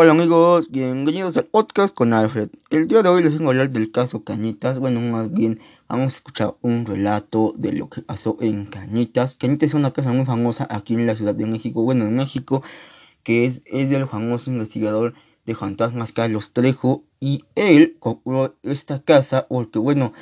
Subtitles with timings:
[0.00, 2.50] Hola amigos, bienvenidos al podcast con Alfred.
[2.70, 4.78] El día de hoy les vengo a hablar del caso Cañitas.
[4.78, 5.58] Bueno, más bien
[5.88, 9.34] vamos a escuchar un relato de lo que pasó en Cañitas.
[9.34, 12.62] Cañitas es una casa muy famosa aquí en la Ciudad de México, bueno, en México,
[13.24, 15.14] que es, es del famoso investigador
[15.46, 17.02] de fantasmas Carlos Trejo.
[17.18, 20.12] Y él compró esta casa porque, bueno,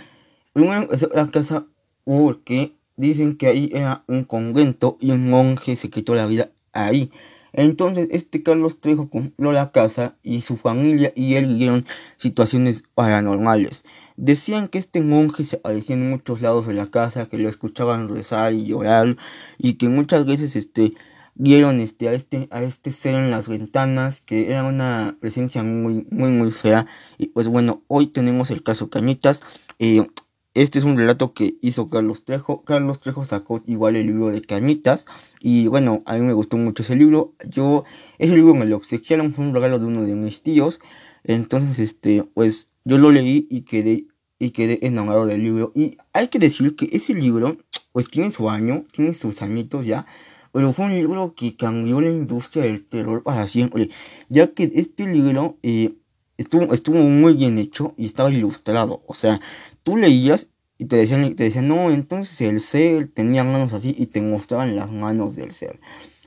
[0.54, 1.66] primero la casa
[2.04, 7.10] porque dicen que ahí era un convento y un monje se quitó la vida ahí.
[7.56, 11.86] Entonces este Carlos Trejo compró la casa y su familia y él vieron
[12.18, 13.84] situaciones paranormales.
[14.16, 18.08] Decían que este monje se aparecía en muchos lados de la casa, que lo escuchaban
[18.08, 19.16] rezar y llorar
[19.58, 20.92] y que muchas veces este
[21.34, 26.06] vieron este a este a este ser en las ventanas que era una presencia muy
[26.10, 26.86] muy muy fea
[27.18, 29.42] y pues bueno hoy tenemos el caso Cañitas
[29.78, 30.06] eh,
[30.56, 32.64] este es un relato que hizo Carlos Trejo.
[32.64, 35.04] Carlos Trejo sacó igual el libro de Cañitas.
[35.38, 37.34] Y bueno, a mí me gustó mucho ese libro.
[37.46, 37.84] Yo,
[38.18, 40.80] ese libro me lo obsequiaron, fue un regalo de uno de mis tíos.
[41.24, 44.06] Entonces, este, pues yo lo leí y quedé,
[44.38, 45.72] y quedé enamorado del libro.
[45.74, 47.58] Y hay que decir que ese libro,
[47.92, 50.06] pues tiene su año, tiene sus añitos ya.
[50.52, 53.90] Pero fue un libro que cambió la industria del terror para siempre.
[54.30, 55.96] Ya que este libro eh,
[56.38, 59.02] estuvo, estuvo muy bien hecho y estaba ilustrado.
[59.06, 59.42] O sea,
[59.86, 60.48] tú leías
[60.78, 64.74] y te decían, te decían, no, entonces el ser tenía manos así y te mostraban
[64.74, 65.78] las manos del ser.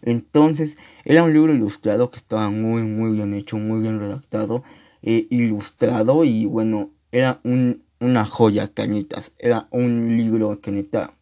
[0.02, 4.64] Entonces, era un libro ilustrado que estaba muy, muy bien hecho, muy bien redactado,
[5.02, 9.34] eh, ilustrado y bueno, era un, una joya, cañitas.
[9.38, 11.14] Era un libro que neta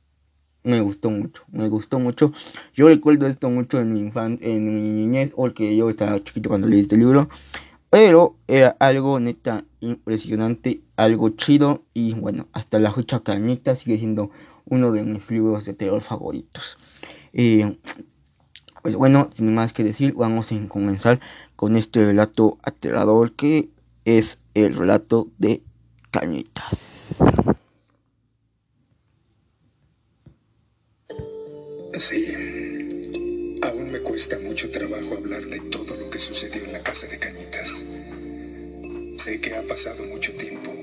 [0.63, 2.33] me gustó mucho, me gustó mucho.
[2.75, 6.67] Yo recuerdo esto mucho en mi infan en mi niñez, porque yo estaba chiquito cuando
[6.67, 7.29] leí este libro.
[7.89, 14.29] Pero era algo neta impresionante, algo chido y bueno, hasta la fecha Cañita sigue siendo
[14.66, 16.77] uno de mis libros de terror favoritos.
[17.33, 17.77] Eh,
[18.81, 21.19] pues bueno, sin más que decir, vamos a comenzar
[21.55, 23.69] con este relato aterrador que
[24.05, 25.61] es el relato de
[26.11, 27.17] Cañitas.
[32.00, 32.66] Sí,
[33.88, 37.74] me cuesta mucho trabajo hablar de todo lo que sucedió en la casa de Cañitas.
[39.18, 40.74] Sé que ha pasado mucho tiempo,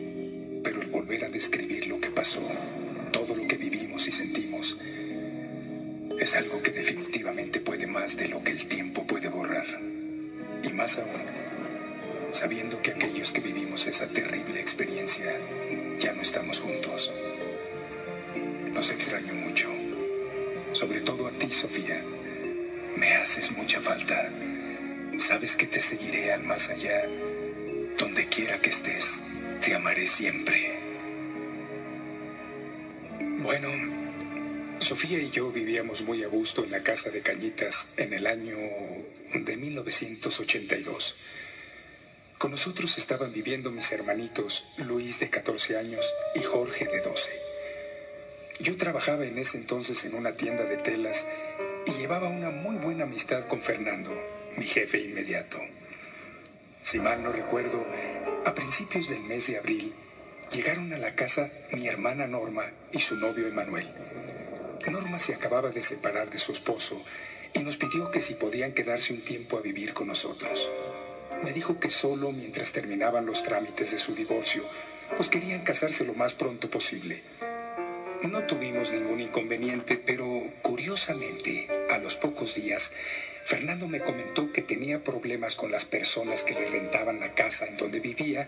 [0.62, 2.40] pero el volver a describir lo que pasó,
[3.12, 4.78] todo lo que vivimos y sentimos,
[6.18, 9.66] es algo que definitivamente puede más de lo que el tiempo puede borrar.
[10.62, 11.26] Y más aún,
[12.32, 15.30] sabiendo que aquellos que vivimos esa terrible experiencia
[15.98, 17.12] ya no estamos juntos.
[18.72, 19.68] Los extraño mucho,
[20.72, 22.02] sobre todo a ti, Sofía.
[22.96, 24.30] Me haces mucha falta.
[25.18, 27.04] Sabes que te seguiré al más allá
[27.98, 29.20] donde quiera que estés,
[29.64, 30.78] te amaré siempre.
[33.42, 33.68] Bueno,
[34.80, 38.56] Sofía y yo vivíamos muy a gusto en la casa de Cañitas en el año
[39.34, 41.14] de 1982.
[42.38, 47.30] Con nosotros estaban viviendo mis hermanitos Luis de 14 años y Jorge de 12.
[48.60, 51.24] Yo trabajaba en ese entonces en una tienda de telas
[51.86, 54.10] y llevaba una muy buena amistad con Fernando,
[54.56, 55.58] mi jefe inmediato.
[56.82, 57.84] Si mal no recuerdo,
[58.44, 59.92] a principios del mes de abril
[60.50, 63.88] llegaron a la casa mi hermana Norma y su novio Emanuel.
[64.90, 67.02] Norma se acababa de separar de su esposo
[67.52, 70.68] y nos pidió que si podían quedarse un tiempo a vivir con nosotros.
[71.42, 74.62] Me dijo que solo mientras terminaban los trámites de su divorcio,
[75.16, 77.22] pues querían casarse lo más pronto posible.
[78.30, 82.90] No tuvimos ningún inconveniente, pero curiosamente, a los pocos días,
[83.44, 87.76] Fernando me comentó que tenía problemas con las personas que le rentaban la casa en
[87.76, 88.46] donde vivía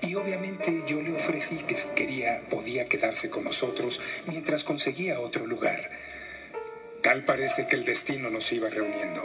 [0.00, 5.46] y obviamente yo le ofrecí que si quería podía quedarse con nosotros mientras conseguía otro
[5.46, 5.90] lugar.
[7.02, 9.22] Tal parece que el destino nos iba reuniendo.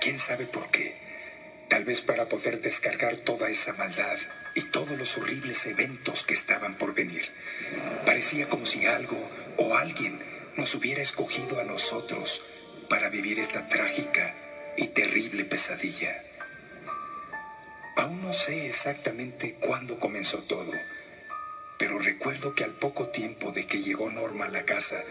[0.00, 0.94] ¿Quién sabe por qué?
[1.68, 4.16] Tal vez para poder descargar toda esa maldad
[4.56, 7.30] y todos los horribles eventos que estaban por venir.
[8.06, 9.16] Parecía como si algo
[9.58, 10.18] o alguien
[10.56, 12.42] nos hubiera escogido a nosotros
[12.88, 14.34] para vivir esta trágica
[14.76, 16.22] y terrible pesadilla.
[17.96, 20.72] Aún no sé exactamente cuándo comenzó todo,
[21.78, 25.02] pero recuerdo que al poco tiempo de que llegó Norma a la casa,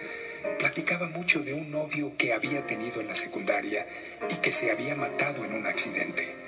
[0.57, 3.85] platicaba mucho de un novio que había tenido en la secundaria
[4.29, 6.44] y que se había matado en un accidente.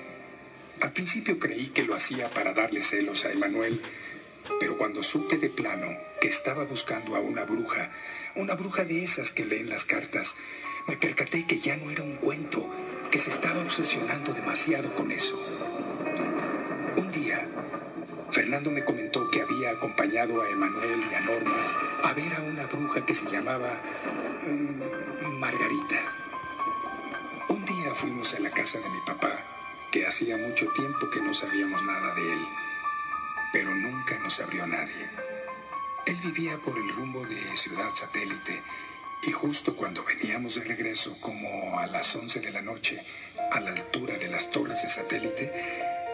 [0.80, 3.80] Al principio creí que lo hacía para darle celos a Emanuel,
[4.60, 5.88] pero cuando supe de plano
[6.20, 7.90] que estaba buscando a una bruja,
[8.36, 10.36] una bruja de esas que leen las cartas,
[10.86, 12.64] me percaté que ya no era un cuento,
[13.10, 15.34] que se estaba obsesionando demasiado con eso.
[16.96, 17.44] Un día,
[18.30, 22.66] Fernando me comentó que había acompañado a Emanuel y a Norma a ver a una
[22.66, 23.80] bruja que se llamaba
[24.46, 26.00] um, Margarita.
[27.48, 29.57] Un día fuimos a la casa de mi papá
[29.90, 32.46] que hacía mucho tiempo que no sabíamos nada de él,
[33.52, 35.08] pero nunca nos abrió nadie.
[36.06, 38.62] Él vivía por el rumbo de Ciudad Satélite
[39.22, 43.02] y justo cuando veníamos de regreso, como a las 11 de la noche,
[43.50, 45.52] a la altura de las torres de satélite,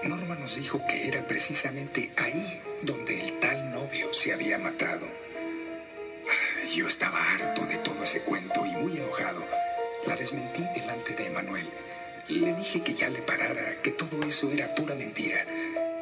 [0.05, 5.07] Norma nos dijo que era precisamente ahí donde el tal novio se había matado.
[6.75, 9.45] Yo estaba harto de todo ese cuento y muy enojado.
[10.07, 11.71] La desmentí delante de Emanuel.
[12.29, 15.45] Le dije que ya le parara, que todo eso era pura mentira,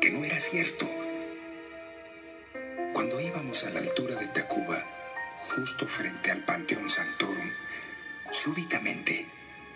[0.00, 0.88] que no era cierto.
[2.92, 4.84] Cuando íbamos a la altura de Tacuba,
[5.48, 7.50] justo frente al Panteón Santorum,
[8.30, 9.26] súbitamente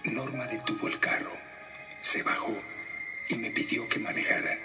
[0.04, 1.32] Norma detuvo el carro,
[2.00, 2.56] se bajó
[3.28, 4.56] y me pidió que manejara.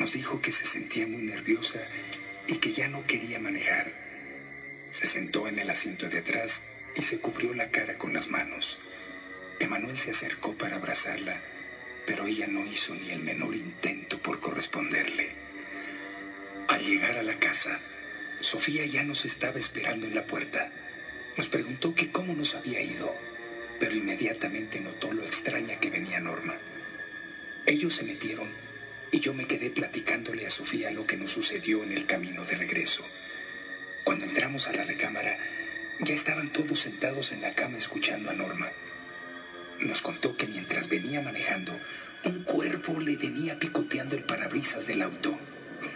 [0.00, 1.78] Nos dijo que se sentía muy nerviosa
[2.48, 3.92] y que ya no quería manejar.
[4.90, 6.60] Se sentó en el asiento de atrás
[6.96, 8.76] y se cubrió la cara con las manos.
[9.60, 11.38] Emanuel se acercó para abrazarla,
[12.06, 15.28] pero ella no hizo ni el menor intento por corresponderle.
[16.66, 17.78] Al llegar a la casa,
[18.40, 20.72] Sofía ya nos estaba esperando en la puerta.
[21.36, 23.14] Nos preguntó que cómo nos había ido,
[23.78, 26.56] pero inmediatamente notó lo extraña que venía Norma.
[27.66, 28.48] Ellos se metieron
[29.12, 32.56] y yo me quedé platicándole a Sofía lo que nos sucedió en el camino de
[32.56, 33.04] regreso.
[34.04, 35.36] Cuando entramos a la recámara,
[36.00, 38.70] ya estaban todos sentados en la cama escuchando a Norma.
[39.80, 41.72] Nos contó que mientras venía manejando,
[42.24, 45.34] un cuerpo le venía picoteando el parabrisas del auto.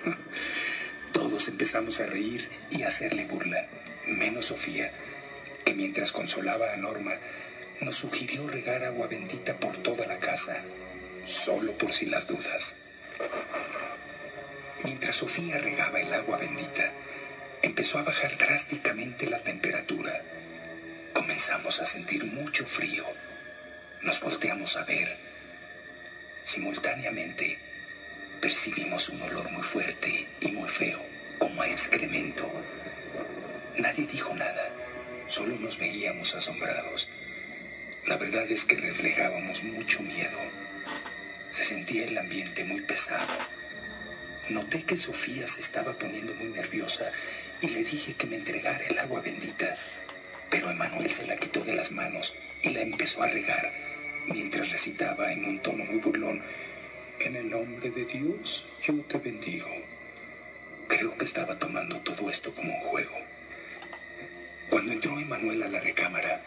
[1.12, 3.66] Todos empezamos a reír y a hacerle burla,
[4.06, 4.90] menos Sofía,
[5.66, 7.12] que mientras consolaba a Norma,
[7.82, 10.56] nos sugirió regar agua bendita por toda la casa,
[11.26, 12.75] solo por si las dudas.
[14.82, 16.90] Mientras Sofía regaba el agua bendita,
[17.60, 20.22] empezó a bajar drásticamente la temperatura.
[21.12, 23.04] Comenzamos a sentir mucho frío.
[24.04, 25.16] Nos volteamos a ver.
[26.44, 27.58] Simultáneamente,
[28.38, 31.00] percibimos un olor muy fuerte y muy feo,
[31.38, 32.46] como a excremento.
[33.78, 34.68] Nadie dijo nada,
[35.28, 37.08] solo nos veíamos asombrados.
[38.06, 40.38] La verdad es que reflejábamos mucho miedo.
[41.50, 43.32] Se sentía el ambiente muy pesado.
[44.50, 47.10] Noté que Sofía se estaba poniendo muy nerviosa
[47.62, 49.74] y le dije que me entregara el agua bendita,
[50.50, 53.94] pero Emanuel se la quitó de las manos y la empezó a regar
[54.26, 56.42] mientras recitaba en un tono muy burlón,
[57.20, 59.68] en el nombre de Dios yo te bendigo.
[60.88, 63.16] Creo que estaba tomando todo esto como un juego.
[64.68, 66.40] Cuando entró Emanuel a la recámara,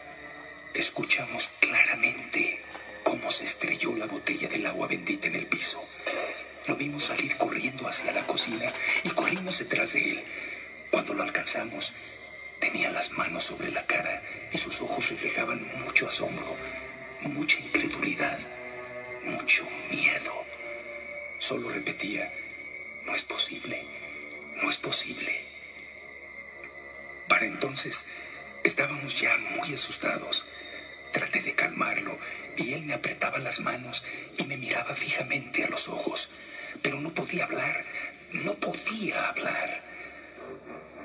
[0.73, 2.59] escuchamos claramente
[3.03, 5.81] cómo se estrelló la botella del agua bendita en el piso.
[6.67, 10.23] Lo vimos salir corriendo hacia la cocina y corrimos detrás de él.
[10.91, 11.93] Cuando lo alcanzamos,
[12.59, 14.21] tenía las manos sobre la cara
[14.51, 16.55] y sus ojos reflejaban mucho asombro,
[17.21, 18.39] mucha incredulidad,
[19.23, 20.45] mucho miedo.
[21.39, 22.31] Solo repetía,
[23.05, 23.83] no es posible,
[24.61, 25.41] no es posible.
[27.27, 28.05] Para entonces
[28.63, 30.45] estábamos ya muy asustados.
[31.11, 32.17] Traté de calmarlo
[32.55, 34.03] y él me apretaba las manos
[34.37, 36.29] y me miraba fijamente a los ojos,
[36.81, 37.85] pero no podía hablar,
[38.31, 39.81] no podía hablar.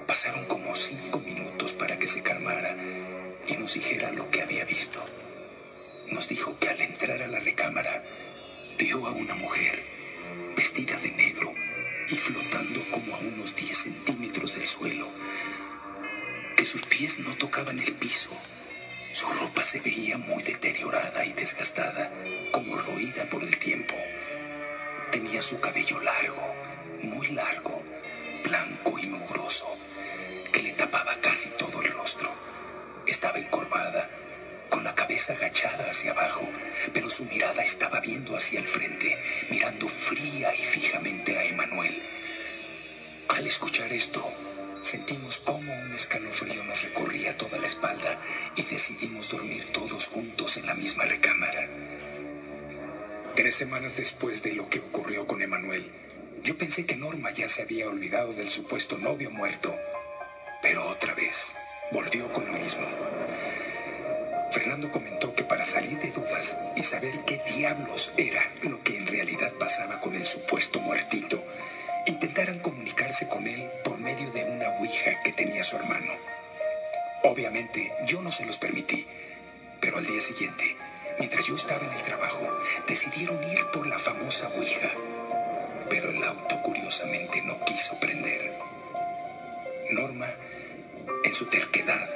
[0.07, 2.77] Pasaron como cinco minutos para que se calmara
[3.47, 5.03] y nos dijera lo que había visto.
[6.13, 8.05] Nos dijo que al entrar a la recámara
[8.79, 9.83] vio a una mujer
[10.55, 11.55] vestida de negro
[12.07, 15.09] y flotando como a unos 10 centímetros del suelo,
[16.55, 18.29] que sus pies no tocaban el piso.
[19.15, 22.13] Su ropa se veía muy deteriorada y desgastada,
[22.53, 23.95] como roída por el tiempo.
[25.11, 26.55] Tenía su cabello largo,
[27.03, 27.83] muy largo,
[28.45, 29.67] blanco y mugroso,
[30.53, 32.31] que le tapaba casi todo el rostro.
[33.07, 34.11] Estaba encorvada,
[34.83, 36.49] la cabeza agachada hacia abajo,
[36.93, 39.19] pero su mirada estaba viendo hacia el frente,
[39.51, 42.03] mirando fría y fijamente a Emanuel.
[43.29, 44.23] Al escuchar esto,
[44.83, 48.19] sentimos cómo un escalofrío nos recorría toda la espalda
[48.57, 51.69] y decidimos dormir todos juntos en la misma recámara.
[53.35, 55.91] Tres semanas después de lo que ocurrió con Emanuel,
[56.43, 59.75] yo pensé que Norma ya se había olvidado del supuesto novio muerto,
[60.61, 61.53] pero otra vez
[61.93, 62.87] volvió con lo mismo.
[64.53, 69.07] Fernando comentó que para salir de dudas y saber qué diablos era lo que en
[69.07, 71.43] realidad pasaba con el supuesto muertito,
[72.07, 76.13] intentaran comunicarse con él por medio de una ouija que tenía su hermano.
[77.23, 79.07] Obviamente yo no se los permití,
[79.81, 80.77] pero al día siguiente,
[81.19, 82.47] mientras yo estaba en el trabajo,
[82.87, 84.91] decidieron ir por la famosa ouija,
[85.89, 88.53] pero el auto curiosamente no quiso prender.
[89.93, 90.29] Norma,
[91.25, 92.07] en su terquedad,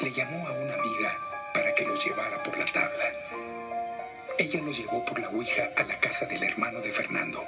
[0.00, 1.35] le llamó a una amiga
[1.76, 3.12] que los llevara por la tabla.
[4.38, 7.44] ella los llevó por la Ouija a la casa del hermano de Fernando.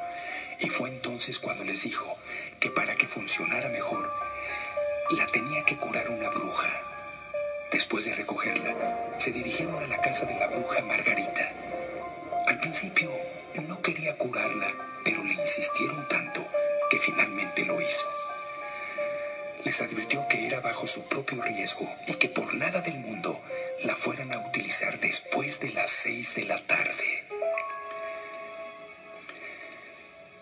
[0.60, 2.16] Y fue entonces cuando les dijo
[2.60, 4.12] que para que funcionara mejor,
[5.10, 6.68] la tenía que curar una bruja.
[7.72, 8.74] Después de recogerla,
[9.18, 11.52] se dirigieron a la casa de la bruja Margarita.
[12.46, 13.10] Al principio
[13.66, 14.68] no quería curarla,
[15.04, 16.46] pero le insistieron tanto
[16.90, 18.08] que finalmente lo hizo.
[19.64, 23.40] Les advirtió que era bajo su propio riesgo y que por nada del mundo
[23.82, 27.24] la fueran a utilizar después de las seis de la tarde.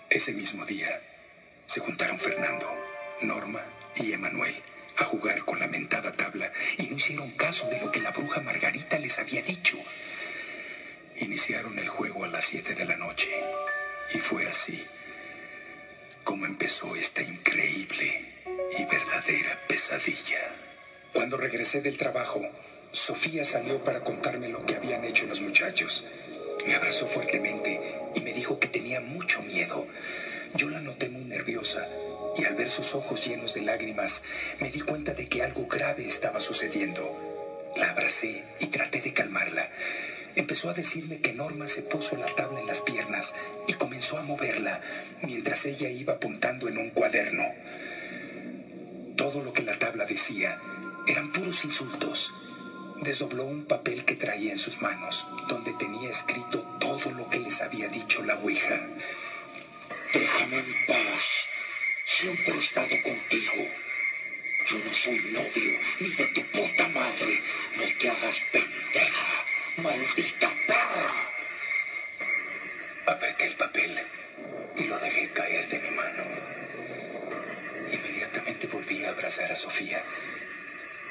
[0.08, 1.00] Ese mismo día
[1.66, 2.70] se juntaron Fernando,
[3.20, 3.62] Norma
[3.96, 4.62] y Emanuel
[4.98, 8.40] a jugar con la mentada tabla y no hicieron caso de lo que la bruja
[8.40, 9.76] Margarita les había dicho.
[11.16, 13.28] Iniciaron el juego a las siete de la noche
[14.14, 14.86] y fue así
[16.26, 18.20] como empezó esta increíble
[18.76, 20.40] y verdadera pesadilla.
[21.12, 22.42] Cuando regresé del trabajo,
[22.96, 26.02] Sofía salió para contarme lo que habían hecho los muchachos.
[26.66, 27.78] Me abrazó fuertemente
[28.14, 29.86] y me dijo que tenía mucho miedo.
[30.54, 31.86] Yo la noté muy nerviosa
[32.38, 34.22] y al ver sus ojos llenos de lágrimas
[34.60, 37.04] me di cuenta de que algo grave estaba sucediendo.
[37.76, 39.68] La abracé y traté de calmarla.
[40.34, 43.34] Empezó a decirme que Norma se puso la tabla en las piernas
[43.68, 44.80] y comenzó a moverla
[45.20, 47.44] mientras ella iba apuntando en un cuaderno.
[49.18, 50.58] Todo lo que la tabla decía
[51.06, 52.32] eran puros insultos.
[53.02, 57.60] Desdobló un papel que traía en sus manos, donde tenía escrito todo lo que les
[57.60, 58.80] había dicho la Ouija.
[60.12, 61.22] Déjame en paz.
[62.06, 63.52] Siempre he estado contigo.
[64.68, 67.40] Yo no soy novio ni de tu puta madre.
[67.76, 69.44] No te hagas pendeja,
[69.76, 71.14] maldita perra.
[73.06, 74.00] Apreté el papel
[74.76, 76.24] y lo dejé caer de mi mano.
[77.92, 80.02] Inmediatamente volví a abrazar a Sofía,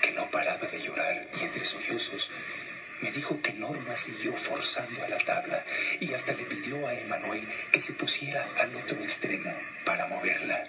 [0.05, 2.29] que no paraba de llorar y entre sollozos
[3.01, 5.63] me dijo que Norma siguió forzando a la tabla
[5.99, 9.51] y hasta le pidió a Emanuel que se pusiera al otro extremo
[9.83, 10.67] para moverla.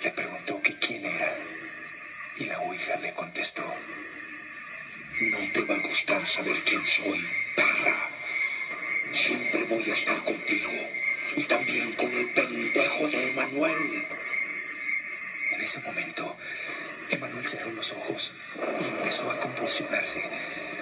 [0.00, 1.34] Le preguntó que quién era
[2.38, 3.64] y la Ouija le contestó.
[5.22, 8.10] No te va a gustar saber quién soy, perra.
[9.12, 10.70] Siempre voy a estar contigo.
[11.36, 14.06] Y también con el pendejo de Emanuel.
[15.52, 16.36] En ese momento,
[17.10, 18.32] Emanuel cerró los ojos
[18.80, 20.22] y empezó a convulsionarse.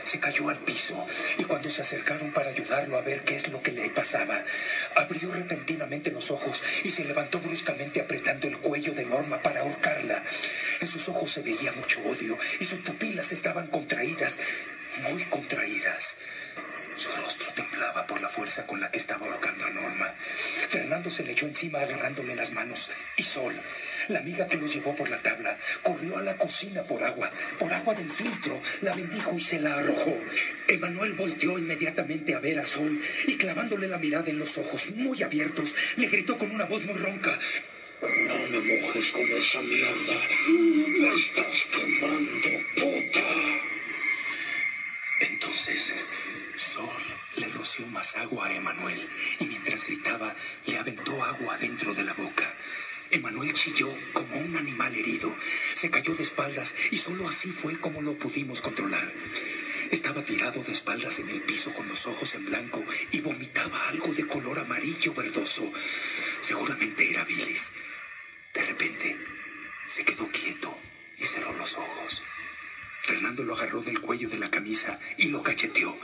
[0.04, 1.06] Se cayó al piso
[1.38, 4.42] y cuando se acercaron para ayudarlo a ver qué es lo que le pasaba,
[4.94, 10.22] abrió repentinamente los ojos y se levantó bruscamente apretando el cuello de Norma para ahorcarla.
[10.80, 14.38] En sus ojos se veía mucho odio y sus pupilas estaban contraídas,
[15.10, 16.16] muy contraídas.
[16.98, 20.12] Su rostro temblaba por la fuerza con la que estaba ahorcando a Norma.
[20.68, 23.54] Fernando se le echó encima agarrándole las manos y Sol,
[24.08, 27.72] la amiga que los llevó por la tabla, corrió a la cocina por agua, por
[27.72, 30.16] agua del filtro, la bendijo y se la arrojó.
[30.68, 35.22] Emanuel volteó inmediatamente a ver a Sol y clavándole la mirada en los ojos muy
[35.22, 37.38] abiertos, le gritó con una voz muy ronca.
[38.02, 40.14] No me mojes con esa mierda.
[55.84, 59.06] Se cayó de espaldas y solo así fue como lo pudimos controlar.
[59.90, 64.14] Estaba tirado de espaldas en el piso con los ojos en blanco y vomitaba algo
[64.14, 65.70] de color amarillo verdoso.
[66.40, 67.70] Seguramente era bilis.
[68.54, 69.14] De repente,
[69.94, 70.74] se quedó quieto
[71.18, 72.22] y cerró los ojos.
[73.02, 75.94] Fernando lo agarró del cuello de la camisa y lo cacheteó.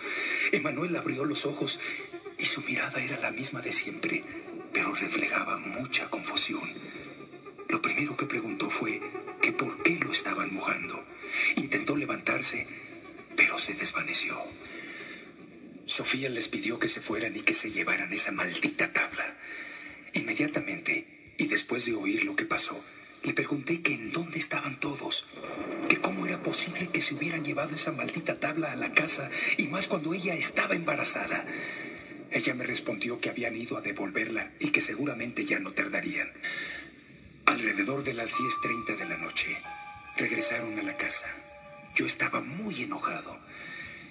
[0.52, 1.80] Emanuel abrió los ojos
[2.36, 4.19] y su mirada era la misma de siempre,
[16.80, 19.36] que se fueran y que se llevaran esa maldita tabla.
[20.14, 21.06] Inmediatamente,
[21.38, 22.82] y después de oír lo que pasó,
[23.22, 25.26] le pregunté que en dónde estaban todos,
[25.88, 29.68] que cómo era posible que se hubieran llevado esa maldita tabla a la casa, y
[29.68, 31.44] más cuando ella estaba embarazada.
[32.30, 36.30] Ella me respondió que habían ido a devolverla y que seguramente ya no tardarían.
[37.44, 39.56] Alrededor de las 10.30 de la noche,
[40.16, 41.26] regresaron a la casa.
[41.94, 43.38] Yo estaba muy enojado.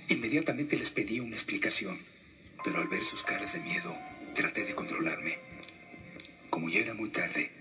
[0.10, 1.98] Inmediatamente les pedí una explicación,
[2.64, 3.96] pero al ver sus caras de miedo,
[4.36, 5.40] traté de controlarme.
[6.50, 7.52] Como ya era muy tarde,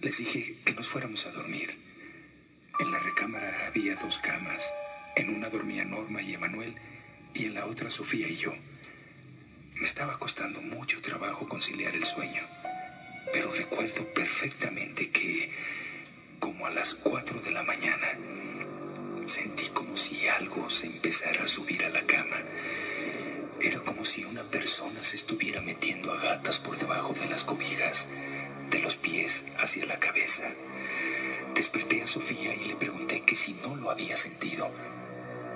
[0.00, 1.76] les dije que nos fuéramos a dormir.
[2.78, 4.62] En la recámara había dos camas.
[5.16, 6.74] En una dormía Norma y Emanuel
[7.34, 8.54] y en la otra Sofía y yo.
[9.74, 12.42] Me estaba costando mucho trabajo conciliar el sueño,
[13.32, 15.52] pero recuerdo perfectamente que,
[16.38, 18.08] como a las cuatro de la mañana,
[19.26, 22.36] sentí como si algo se empezara a subir a la cama.
[23.62, 28.06] Era como si una persona se estuviera metiendo a gatas por debajo de las cobijas,
[28.70, 30.50] de los pies hacia la cabeza.
[31.54, 34.70] Desperté a Sofía y le pregunté que si no lo había sentido.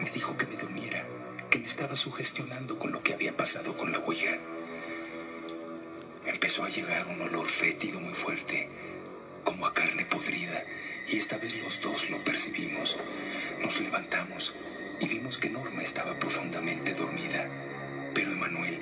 [0.00, 1.02] Me dijo que me durmiera,
[1.48, 4.36] que me estaba sugestionando con lo que había pasado con la Ouija.
[6.26, 8.68] Empezó a llegar un olor fétido muy fuerte,
[9.44, 10.62] como a carne podrida,
[11.08, 12.98] y esta vez los dos lo percibimos.
[13.62, 14.52] Nos levantamos
[15.00, 17.48] y vimos que Norma estaba profundamente dormida,
[18.14, 18.78] pero Emanuel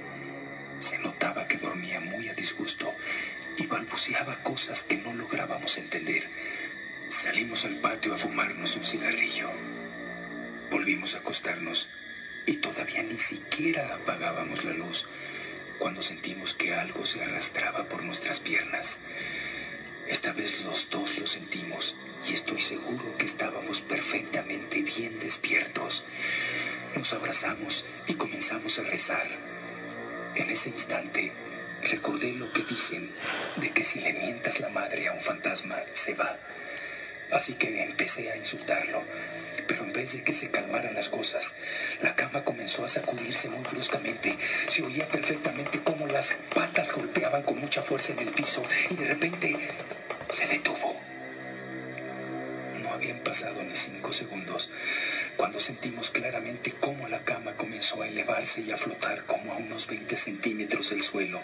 [0.78, 2.92] se notaba que dormía muy a disgusto
[3.56, 6.28] y balbuceaba cosas que no lográbamos entender.
[7.08, 9.50] Salimos al patio a fumarnos un cigarrillo.
[10.70, 11.88] Volvimos a acostarnos
[12.46, 15.06] y todavía ni siquiera apagábamos la luz
[15.78, 18.98] cuando sentimos que algo se arrastraba por nuestras piernas.
[20.08, 21.94] Esta vez los dos lo sentimos
[22.28, 26.04] y estoy seguro que estábamos perfectamente bien despiertos.
[26.94, 29.26] Nos abrazamos y comenzamos a rezar.
[30.34, 31.32] En ese instante
[31.82, 33.10] recordé lo que dicen
[33.56, 36.36] de que si le mientas la madre a un fantasma, se va.
[37.32, 39.02] Así que empecé a insultarlo,
[39.66, 41.54] pero en vez de que se calmaran las cosas,
[42.02, 44.36] la cama comenzó a sacudirse muy bruscamente.
[44.68, 49.06] Se oía perfectamente cómo las patas golpeaban con mucha fuerza en el piso y de
[49.06, 49.56] repente
[50.30, 51.00] se detuvo.
[52.82, 54.70] No habían pasado ni cinco segundos
[55.36, 59.86] cuando sentimos claramente cómo la cama comenzó a elevarse y a flotar como a unos
[59.86, 61.40] 20 centímetros del suelo.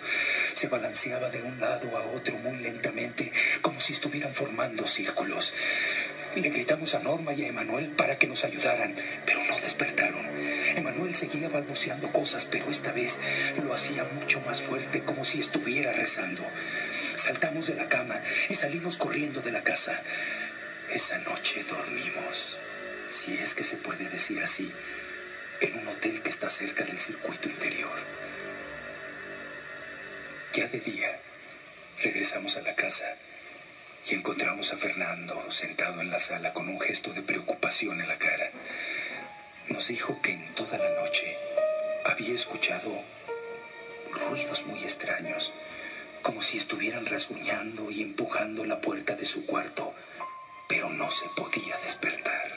[0.55, 5.53] Se balanceaba de un lado a otro muy lentamente, como si estuvieran formando círculos.
[6.35, 10.27] Le gritamos a Norma y a Emanuel para que nos ayudaran, pero no despertaron.
[10.77, 13.19] Emanuel seguía balbuceando cosas, pero esta vez
[13.63, 16.45] lo hacía mucho más fuerte, como si estuviera rezando.
[17.17, 20.01] Saltamos de la cama y salimos corriendo de la casa.
[20.93, 22.59] Esa noche dormimos,
[23.09, 24.73] si es que se puede decir así,
[25.61, 27.99] en un hotel que está cerca del circuito interior.
[30.53, 31.21] Ya de día,
[32.03, 33.17] regresamos a la casa
[34.07, 38.19] y encontramos a Fernando sentado en la sala con un gesto de preocupación en la
[38.19, 38.51] cara.
[39.69, 41.37] Nos dijo que en toda la noche
[42.05, 43.03] había escuchado
[44.11, 45.53] ruidos muy extraños,
[46.23, 49.95] como si estuvieran rasguñando y empujando la puerta de su cuarto,
[50.69, 52.48] pero no se podía despertar.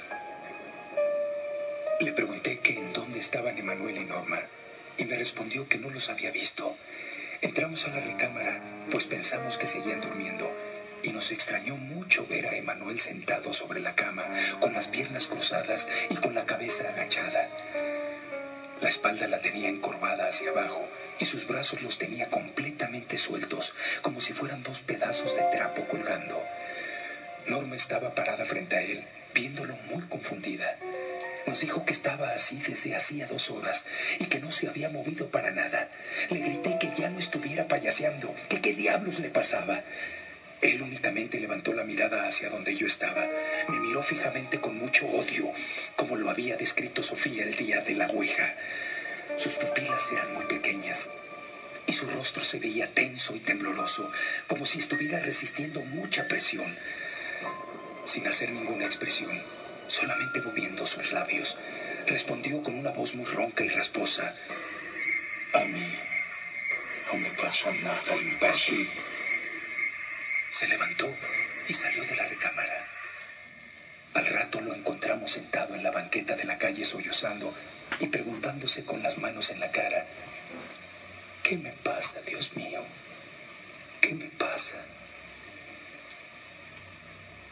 [2.02, 4.40] Le pregunté que en dónde estaban Emanuel y Norma,
[4.98, 6.76] y me respondió que no los había visto.
[7.42, 8.60] Entramos a la recámara,
[8.90, 10.52] pues pensamos que seguían durmiendo
[11.04, 14.26] y nos extrañó mucho ver a Emanuel sentado sobre la cama,
[14.60, 17.48] con las piernas cruzadas y con la cabeza agachada.
[18.82, 20.84] La espalda la tenía encorvada hacia abajo
[21.20, 26.44] y sus brazos los tenía completamente sueltos, como si fueran dos pedazos de trapo colgando.
[27.46, 29.04] Norma estaba parada frente a él,
[29.36, 30.78] viéndolo muy confundida.
[31.48, 33.86] Nos dijo que estaba así desde hacía dos horas
[34.20, 35.90] y que no se había movido para nada.
[36.30, 39.82] Le grité que ya no estuviera payaseando, que qué diablos le pasaba.
[40.62, 43.28] Él únicamente levantó la mirada hacia donde yo estaba.
[43.68, 45.52] Me miró fijamente con mucho odio,
[45.96, 48.54] como lo había descrito Sofía el día de la Ouija.
[49.38, 51.10] Sus pupilas eran muy pequeñas
[51.88, 54.10] y su rostro se veía tenso y tembloroso,
[54.48, 56.76] como si estuviera resistiendo mucha presión.
[58.06, 59.42] Sin hacer ninguna expresión,
[59.92, 61.58] solamente moviendo sus labios,
[62.08, 64.34] respondió con una voz muy ronca y rasposa.
[65.54, 65.94] A mí
[67.12, 68.90] no me pasa nada, imbécil.
[70.54, 71.14] Se levantó
[71.68, 72.88] y salió de la recámara.
[74.14, 77.54] Al rato lo encontramos sentado en la banqueta de la calle sollozando
[78.00, 80.06] y preguntándose con las manos en la cara,
[81.44, 82.82] ¿qué me pasa, Dios mío?
[84.00, 84.86] ¿Qué me pasa?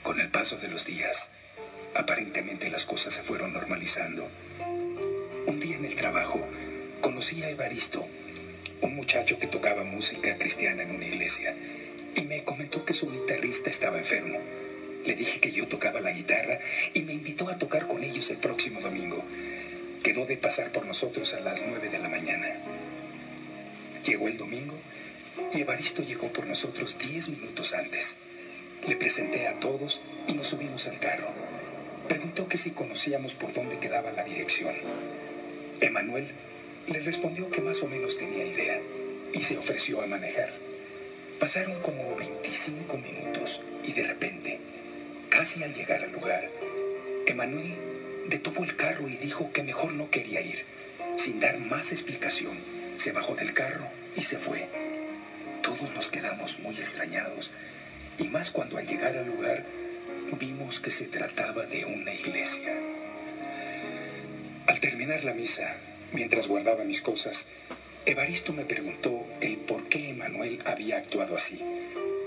[0.03, 1.29] Con el paso de los días,
[1.93, 4.27] aparentemente las cosas se fueron normalizando.
[5.47, 6.45] Un día en el trabajo,
[7.01, 8.05] conocí a Evaristo,
[8.81, 11.53] un muchacho que tocaba música cristiana en una iglesia
[12.15, 14.39] y me comentó que su guitarrista estaba enfermo.
[15.05, 16.59] Le dije que yo tocaba la guitarra
[16.93, 19.23] y me invitó a tocar con ellos el próximo domingo.
[20.03, 22.53] Quedó de pasar por nosotros a las nueve de la mañana.
[24.05, 24.75] Llegó el domingo
[25.53, 28.15] y Evaristo llegó por nosotros diez minutos antes.
[28.87, 31.38] Le presenté a todos y nos subimos al carro.
[32.09, 34.73] Preguntó que si conocíamos por dónde quedaba la dirección.
[35.79, 36.27] Emanuel
[36.87, 38.81] le respondió que más o menos tenía idea
[39.31, 40.51] y se ofreció a manejar.
[41.39, 44.59] Pasaron como 25 minutos y de repente,
[45.29, 46.49] casi al llegar al lugar,
[47.27, 47.75] Emanuel
[48.27, 50.65] detuvo el carro y dijo que mejor no quería ir.
[51.15, 52.57] Sin dar más explicación,
[52.97, 53.85] se bajó del carro
[54.17, 54.65] y se fue.
[55.61, 57.51] Todos nos quedamos muy extrañados
[58.17, 59.63] y más cuando al llegar al lugar
[60.37, 62.73] vimos que se trataba de una iglesia.
[64.67, 65.75] Al terminar la misa,
[66.11, 67.45] Mientras guardaba mis cosas,
[68.05, 71.59] Evaristo me preguntó el por qué Emanuel había actuado así.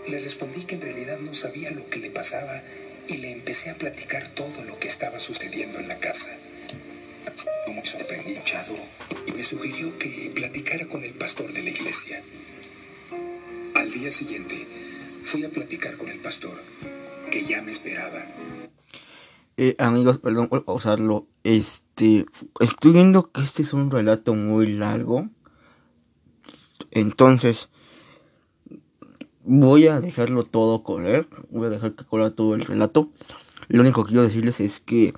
[0.06, 2.62] Le respondí que en realidad no sabía lo que le pasaba
[3.08, 6.28] y le empecé a platicar todo lo que estaba sucediendo en la casa.
[7.66, 8.42] Muy sorprendido
[9.26, 12.22] y me sugirió que platicara con el pastor de la iglesia.
[13.74, 14.64] Al día siguiente
[15.24, 16.62] fui a platicar con el pastor,
[17.32, 18.22] que ya me esperaba.
[19.56, 21.26] Eh, amigos, perdón por pausarlo.
[21.44, 22.26] Este,
[22.60, 25.28] estoy viendo que este es un relato muy largo.
[26.90, 27.70] Entonces,
[29.44, 31.26] voy a dejarlo todo correr.
[31.50, 33.10] Voy a dejar que corra todo el relato.
[33.68, 35.14] Lo único que quiero decirles es que,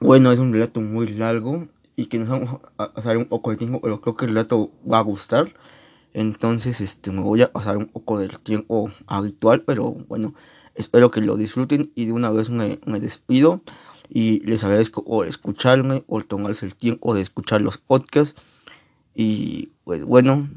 [0.00, 3.56] bueno, es un relato muy largo y que nos vamos a pasar un poco de
[3.56, 5.52] tiempo, pero creo que el relato va a gustar.
[6.12, 10.34] Entonces, este, me voy a pasar un poco del tiempo habitual, pero bueno,
[10.74, 13.60] espero que lo disfruten y de una vez me, me despido
[14.08, 18.40] y les agradezco por escucharme, por tomarse el tiempo de escuchar los podcasts
[19.14, 20.48] y pues bueno,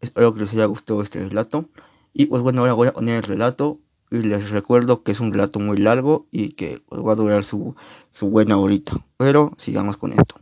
[0.00, 1.68] espero que les haya gustado este relato.
[2.12, 3.80] Y pues bueno, ahora voy a poner el relato
[4.10, 7.44] y les recuerdo que es un relato muy largo y que pues, va a durar
[7.44, 7.74] su,
[8.12, 9.04] su buena horita.
[9.16, 10.36] Pero sigamos con esto.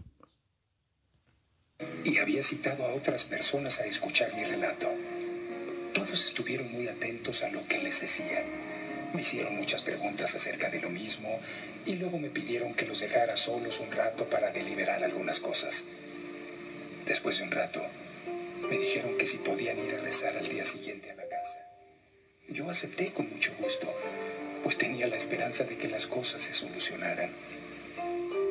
[2.04, 4.88] Y había citado a otras personas a escuchar mi relato.
[5.94, 8.42] Todos estuvieron muy atentos a lo que les decía.
[9.12, 11.40] Me hicieron muchas preguntas acerca de lo mismo
[11.84, 15.82] y luego me pidieron que los dejara solos un rato para deliberar algunas cosas.
[17.06, 17.82] Después de un rato,
[18.68, 21.58] me dijeron que si podían ir a rezar al día siguiente a la casa.
[22.48, 23.92] Yo acepté con mucho gusto,
[24.62, 27.30] pues tenía la esperanza de que las cosas se solucionaran.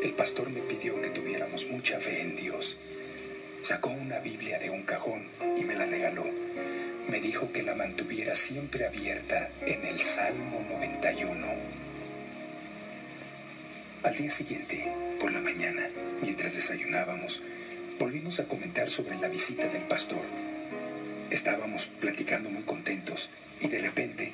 [0.03, 2.77] El pastor me pidió que tuviéramos mucha fe en Dios.
[3.61, 6.25] Sacó una Biblia de un cajón y me la regaló.
[7.09, 11.47] Me dijo que la mantuviera siempre abierta en el Salmo 91.
[14.03, 14.85] Al día siguiente,
[15.19, 15.89] por la mañana,
[16.21, 17.41] mientras desayunábamos,
[17.97, 20.21] volvimos a comentar sobre la visita del pastor.
[21.31, 24.33] Estábamos platicando muy contentos y de repente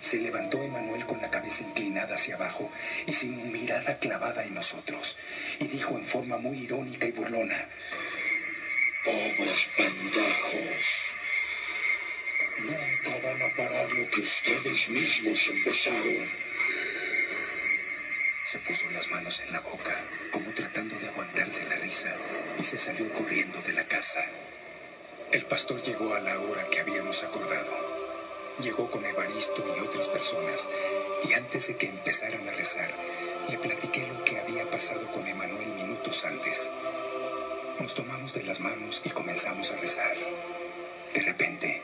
[0.00, 2.72] se levantó Emanuel con la cabeza inclinada hacia abajo
[3.06, 5.18] y sin mirada clavada en nosotros
[5.60, 7.68] y dijo en forma muy irónica y burlona,
[9.04, 11.13] Pobres pendejos.
[12.58, 16.28] Nunca van a parar lo que ustedes mismos empezaron.
[18.50, 19.96] Se puso las manos en la boca,
[20.30, 22.14] como tratando de aguantarse la risa,
[22.60, 24.24] y se salió corriendo de la casa.
[25.32, 27.72] El pastor llegó a la hora que habíamos acordado.
[28.60, 30.68] Llegó con Evaristo y otras personas,
[31.28, 32.90] y antes de que empezaran a rezar,
[33.48, 36.70] le platiqué lo que había pasado con Emanuel minutos antes.
[37.80, 40.16] Nos tomamos de las manos y comenzamos a rezar.
[41.12, 41.82] De repente,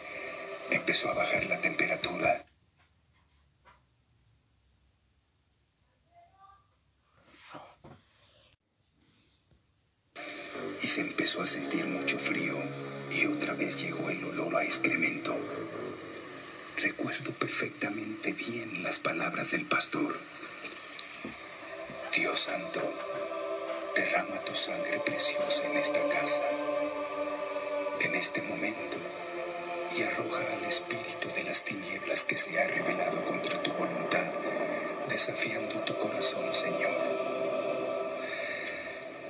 [0.71, 2.45] empezó a bajar la temperatura.
[10.83, 12.57] Y se empezó a sentir mucho frío
[13.11, 15.37] y otra vez llegó el olor a excremento.
[16.77, 20.19] Recuerdo perfectamente bien las palabras del pastor.
[22.15, 22.81] Dios santo,
[23.95, 26.43] derrama tu sangre preciosa en esta casa,
[28.01, 28.97] en este momento,
[29.97, 34.25] y arroja al espíritu de las tinieblas que se ha revelado contra tu voluntad,
[35.09, 37.21] desafiando tu corazón, Señor.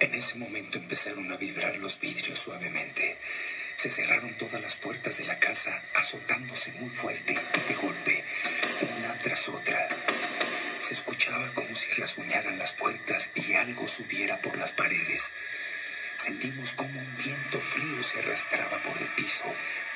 [0.00, 3.18] En ese momento empezaron a vibrar los vidrios suavemente.
[3.76, 8.24] Se cerraron todas las puertas de la casa, azotándose muy fuerte y de golpe,
[8.98, 9.88] una tras otra.
[10.80, 15.30] Se escuchaba como si rasguñaran las puertas y algo subiera por las paredes.
[16.16, 19.44] Sentimos como un viento frío se arrastraba por el piso,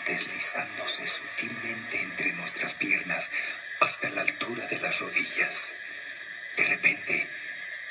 [0.07, 3.31] deslizándose sutilmente entre nuestras piernas
[3.81, 5.73] hasta la altura de las rodillas.
[6.57, 7.27] De repente,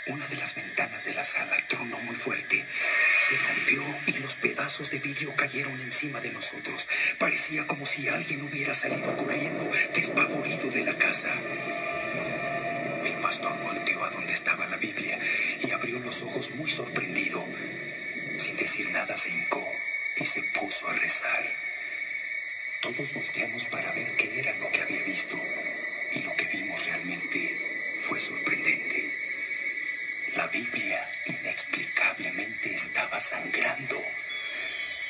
[0.08, 2.66] una de las ventanas de la sala tronó muy fuerte.
[3.30, 6.88] Se rompió y los pedazos de vidrio cayeron encima de nosotros.
[7.18, 11.34] Parecía como si alguien hubiera salido corriendo, despavorido de la casa.
[13.06, 15.18] El pastor volteó a donde estaba la Biblia
[15.62, 17.46] y abrió los ojos muy sorprendido.
[18.38, 19.66] Sin decir nada se hincó
[20.18, 21.63] y se puso a rezar.
[22.84, 25.40] Todos volteamos para ver qué era lo que había visto
[26.12, 27.58] y lo que vimos realmente
[28.10, 29.10] fue sorprendente.
[30.36, 34.04] La Biblia inexplicablemente estaba sangrando.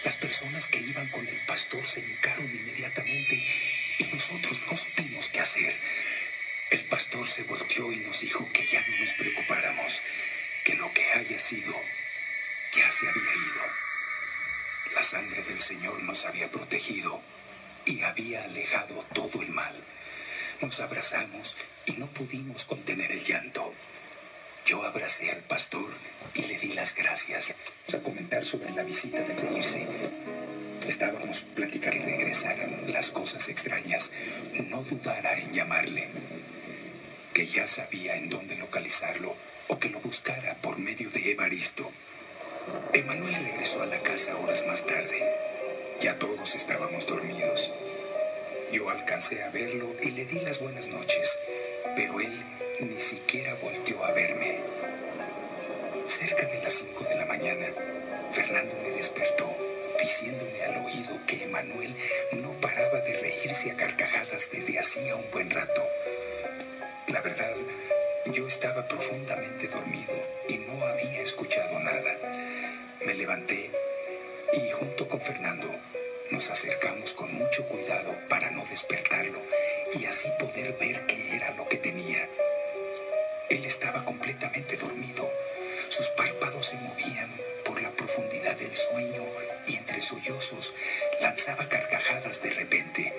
[0.05, 3.43] Las personas que iban con el pastor se hincaron inmediatamente
[3.97, 5.75] y nosotros no supimos qué hacer.
[6.69, 9.99] El pastor se volteó y nos dijo que ya no nos preocupáramos,
[10.63, 11.73] que lo que haya sido
[12.75, 13.63] ya se había ido.
[14.93, 17.19] La sangre del Señor nos había protegido
[17.85, 19.73] y había alejado todo el mal.
[20.61, 23.73] Nos abrazamos y no pudimos contener el llanto.
[24.65, 25.91] Yo abracé al pastor
[26.33, 27.53] y le di las gracias.
[27.93, 29.85] A comentar sobre la visita de seguirse.
[30.87, 34.11] Estábamos platicando que regresaran las cosas extrañas.
[34.69, 36.07] No dudara en llamarle.
[37.33, 39.35] Que ya sabía en dónde localizarlo
[39.67, 41.91] o que lo buscara por medio de Evaristo.
[42.93, 45.42] Emanuel regresó a la casa horas más tarde.
[46.03, 47.71] Ya todos estábamos dormidos.
[48.73, 51.39] Yo alcancé a verlo y le di las buenas noches,
[51.95, 52.43] pero él
[52.81, 54.59] ni siquiera volteó a verme.
[56.05, 57.67] Cerca de las cinco de la mañana,
[58.33, 59.55] Fernando me despertó
[59.97, 61.95] diciéndome al oído que Emanuel
[62.33, 65.87] no paraba de reírse a carcajadas desde hacía un buen rato.
[67.07, 67.55] La verdad,
[68.25, 70.15] yo estaba profundamente dormido
[70.49, 72.17] y no había escuchado nada.
[73.05, 73.71] Me levanté
[74.51, 75.69] y junto con Fernando
[76.31, 79.39] nos acercamos con mucho cuidado para no despertarlo
[79.93, 82.27] y así poder ver qué era lo que tenía.
[83.49, 85.31] Él estaba completamente dormido.
[85.89, 87.31] Sus párpados se movían
[87.63, 89.23] por la profundidad del sueño
[89.67, 90.73] y entre sollozos
[91.21, 93.13] lanzaba carcajadas de repente.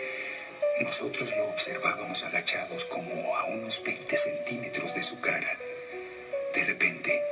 [0.81, 5.57] Nosotros lo observábamos agachados como a unos 20 centímetros de su cara.
[6.53, 7.23] De repente,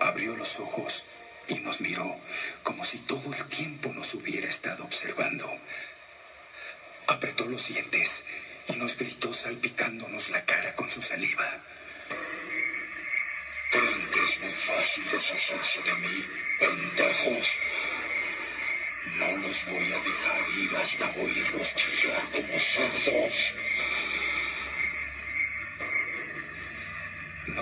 [0.00, 1.04] abrió los ojos
[1.48, 2.20] y nos miró
[2.62, 5.50] como si todo el tiempo nos hubiera estado observando.
[7.06, 8.24] Apretó los dientes
[8.68, 11.60] y nos gritó salpicándonos la cara con su saliva.
[13.70, 16.24] ¿Creen que es muy fácil deshacerse de mí,
[16.60, 17.48] pendejos?
[19.18, 23.54] No los voy a dejar ir hasta oírlos chillar como cerdos.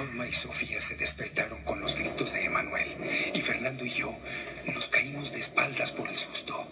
[0.02, 2.88] Norma y Sofía se despertaron con los gritos de Emanuel
[3.32, 4.12] y Fernando y yo
[4.74, 6.66] nos caímos de espaldas por el susto.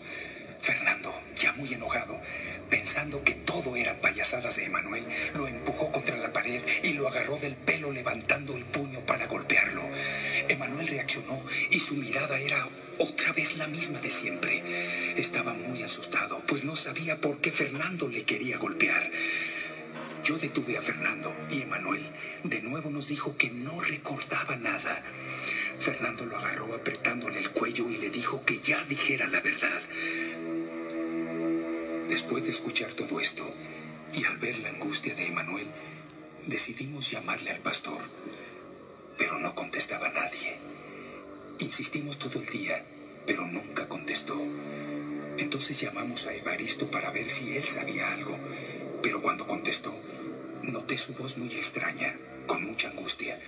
[0.61, 2.21] Fernando, ya muy enojado,
[2.69, 7.39] pensando que todo eran payasadas de Emanuel, lo empujó contra la pared y lo agarró
[7.39, 9.83] del pelo levantando el puño para golpearlo.
[10.49, 11.41] Emanuel reaccionó
[11.71, 15.15] y su mirada era otra vez la misma de siempre.
[15.17, 19.09] Estaba muy asustado, pues no sabía por qué Fernando le quería golpear.
[20.31, 22.07] Yo detuve a Fernando y Emanuel
[22.45, 25.03] de nuevo nos dijo que no recordaba nada.
[25.81, 29.83] Fernando lo agarró apretándole el cuello y le dijo que ya dijera la verdad.
[32.09, 33.43] Después de escuchar todo esto
[34.15, 35.67] y al ver la angustia de Emanuel,
[36.47, 38.01] decidimos llamarle al pastor,
[39.19, 40.59] pero no contestaba nadie.
[41.59, 42.85] Insistimos todo el día,
[43.27, 44.41] pero nunca contestó.
[45.39, 48.39] Entonces llamamos a Evaristo para ver si él sabía algo,
[49.03, 49.93] pero cuando contestó,
[50.63, 52.15] noté su voz muy extraña,
[52.47, 53.39] con mucha angustia.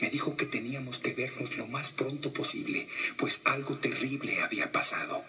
[0.00, 5.24] Me dijo que teníamos que vernos lo más pronto posible, pues algo terrible había pasado.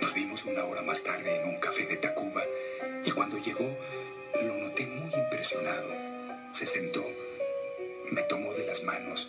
[0.00, 2.44] Nos vimos una hora más tarde en un café de Tacuba
[3.04, 3.76] y cuando llegó
[4.42, 5.88] lo noté muy impresionado.
[6.52, 7.06] Se sentó,
[8.10, 9.28] me tomó de las manos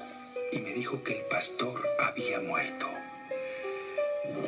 [0.52, 2.90] y me dijo que el pastor había muerto.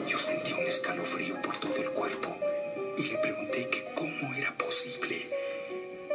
[0.07, 2.37] Yo sentí un escalofrío por todo el cuerpo
[2.97, 5.02] y le pregunté que cómo era posible.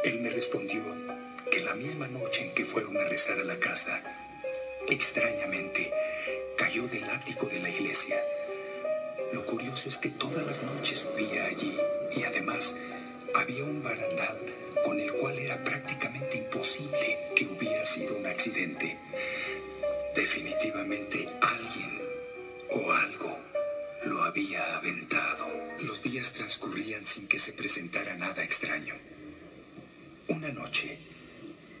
[0.03, 0.81] Él me respondió
[1.51, 4.01] que la misma noche en que fueron a rezar a la casa,
[4.87, 5.91] extrañamente,
[6.57, 8.15] cayó del ático de la iglesia.
[9.33, 11.77] Lo curioso es que todas las noches subía allí
[12.15, 12.75] y además
[13.33, 14.37] había un barandal
[14.83, 18.97] con el cual era prácticamente imposible que hubiera sido un accidente.
[20.15, 22.01] Definitivamente alguien
[22.69, 23.37] o algo
[24.05, 25.45] lo había aventado.
[25.81, 28.95] Los días transcurrían sin que se presentara nada extraño.
[30.29, 30.95] Una noche,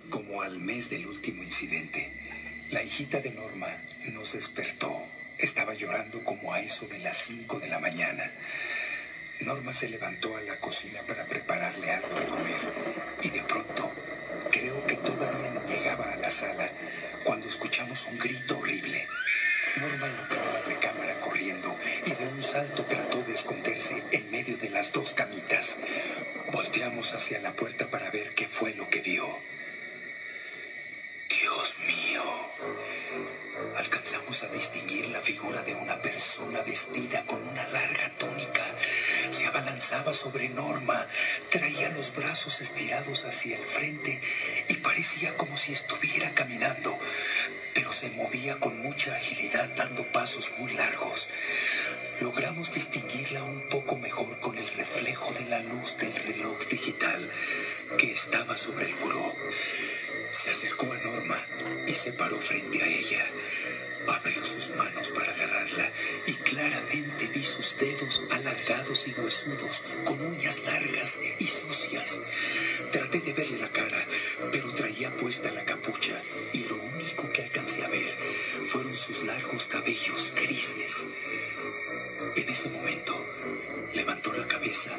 [0.09, 2.11] como al mes del último incidente,
[2.71, 3.67] la hijita de Norma
[4.11, 4.91] nos despertó.
[5.37, 8.31] Estaba llorando como a eso de las cinco de la mañana.
[9.41, 12.61] Norma se levantó a la cocina para prepararle algo de comer
[13.21, 13.91] y de pronto,
[14.49, 16.71] creo que todavía no llegaba a la sala
[17.23, 19.07] cuando escuchamos un grito horrible.
[19.79, 21.73] Norma entró a la recámara corriendo
[22.05, 25.77] y de un salto trató de esconderse en medio de las dos camitas.
[26.51, 29.25] Volteamos hacia la puerta para ver qué fue lo que vio.
[31.29, 31.98] Dios mío.
[33.79, 38.65] Alcanzamos a distinguir la figura de una persona vestida con una larga túnica.
[39.31, 41.07] Se abalanzaba sobre Norma,
[41.49, 44.19] traía los brazos estirados hacia el frente
[44.67, 46.99] y parecía como si estuviera caminando,
[47.73, 51.29] pero se movía con mucha agilidad dando pasos muy largos.
[52.19, 57.31] Logramos distinguirla un poco mejor con el reflejo de la luz del reloj digital
[57.97, 59.33] que estaba sobre el buró.
[60.33, 61.37] Se acercó a Norma
[61.87, 63.25] y se paró frente a ella.
[64.07, 65.91] Abrió sus manos para agarrarla
[66.25, 72.19] y claramente vi sus dedos alargados y huesudos, con uñas largas y sucias.
[72.91, 74.05] Traté de verle la cara,
[74.51, 76.21] pero traía puesta la capucha
[76.53, 78.13] y lo único que alcancé a ver
[78.67, 81.05] fueron sus largos cabellos grises.
[82.35, 83.15] En ese momento
[83.93, 84.91] levantó la cabeza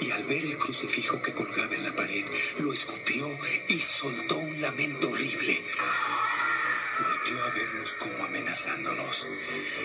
[0.00, 2.24] y al ver el crucifijo que colgaba en la pared,
[2.58, 3.36] lo escupió
[3.68, 5.62] y soltó un lamento horrible.
[7.02, 9.26] Volvió a vernos como amenazándonos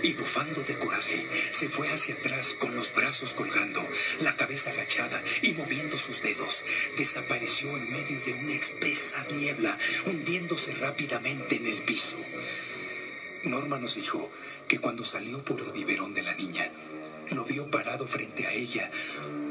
[0.04, 3.84] y bufando de coraje se fue hacia atrás con los brazos colgando,
[4.22, 6.64] la cabeza agachada y moviendo sus dedos.
[6.96, 12.18] Desapareció en medio de una espesa niebla, hundiéndose rápidamente en el piso.
[13.44, 14.32] Norma nos dijo
[14.68, 16.72] que cuando salió por el biberón de la niña,
[17.32, 18.90] lo vio parado frente a ella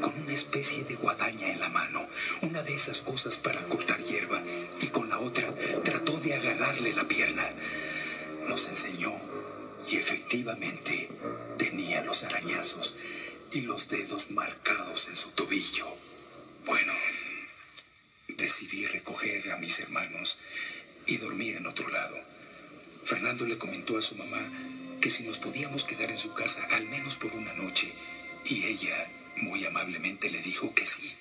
[0.01, 2.07] con una especie de guadaña en la mano,
[2.41, 4.41] una de esas cosas para cortar hierba,
[4.81, 7.49] y con la otra trató de agarrarle la pierna.
[8.47, 9.13] Nos enseñó
[9.89, 11.09] y efectivamente
[11.57, 12.95] tenía los arañazos
[13.51, 15.87] y los dedos marcados en su tobillo.
[16.65, 16.93] Bueno,
[18.27, 20.37] decidí recoger a mis hermanos
[21.05, 22.17] y dormir en otro lado.
[23.05, 24.49] Fernando le comentó a su mamá
[25.07, 27.93] que si nos podíamos quedar en su casa al menos por una noche,
[28.43, 31.15] y ella muy amablemente le dijo que sí.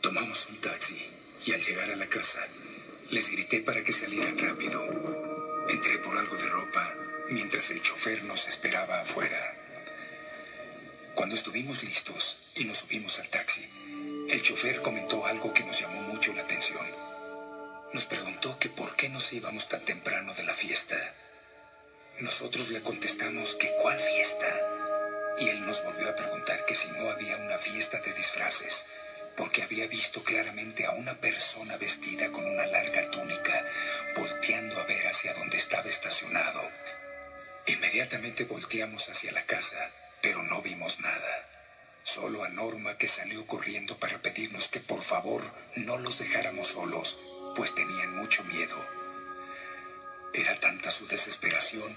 [0.00, 1.00] Tomamos un taxi
[1.46, 2.40] y al llegar a la casa
[3.10, 4.82] les grité para que salieran rápido.
[5.68, 6.92] Entré por algo de ropa
[7.28, 9.54] mientras el chofer nos esperaba afuera.
[11.14, 13.64] Cuando estuvimos listos y nos subimos al taxi,
[14.28, 16.84] el chofer comentó algo que nos llamó mucho la atención.
[17.92, 20.96] Nos preguntó que por qué nos íbamos tan temprano de la fiesta.
[22.18, 24.46] Nosotros le contestamos que cuál fiesta.
[25.38, 28.84] Y él nos volvió a preguntar que si no había una fiesta de disfraces,
[29.36, 33.64] porque había visto claramente a una persona vestida con una larga túnica,
[34.16, 36.60] volteando a ver hacia donde estaba estacionado.
[37.66, 39.78] Inmediatamente volteamos hacia la casa,
[40.20, 41.46] pero no vimos nada.
[42.04, 45.42] Solo a Norma que salió corriendo para pedirnos que por favor
[45.76, 47.16] no los dejáramos solos,
[47.56, 48.99] pues tenían mucho miedo.
[50.32, 51.96] Era tanta su desesperación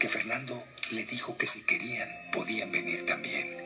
[0.00, 3.56] que Fernando le dijo que si querían podían venir también.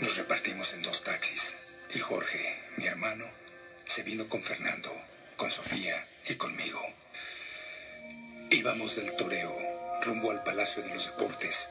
[0.00, 1.56] Nos repartimos en dos taxis
[1.94, 3.24] y Jorge, mi hermano,
[3.84, 4.94] se vino con Fernando,
[5.36, 6.80] con Sofía y conmigo.
[8.50, 9.52] Íbamos del toreo
[10.02, 11.68] rumbo al Palacio de los Deportes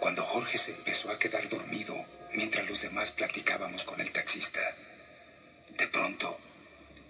[0.00, 4.60] cuando Jorge se empezó a quedar dormido mientras los demás platicábamos con el taxista.
[5.76, 6.38] De pronto,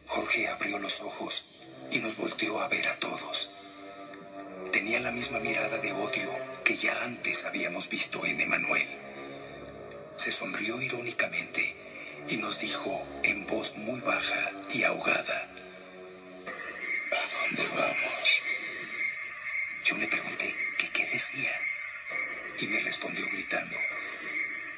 [0.07, 1.45] Jorge abrió los ojos
[1.93, 3.51] y nos volteó a ver a todos.
[4.73, 6.33] Tenía la misma mirada de odio
[6.65, 8.89] que ya antes habíamos visto en Emanuel.
[10.17, 11.77] Se sonrió irónicamente
[12.29, 15.49] y nos dijo en voz muy baja y ahogada,
[17.13, 18.43] ¿A dónde vamos?
[19.85, 21.53] Yo le pregunté que qué decía
[22.59, 23.77] y me respondió gritando,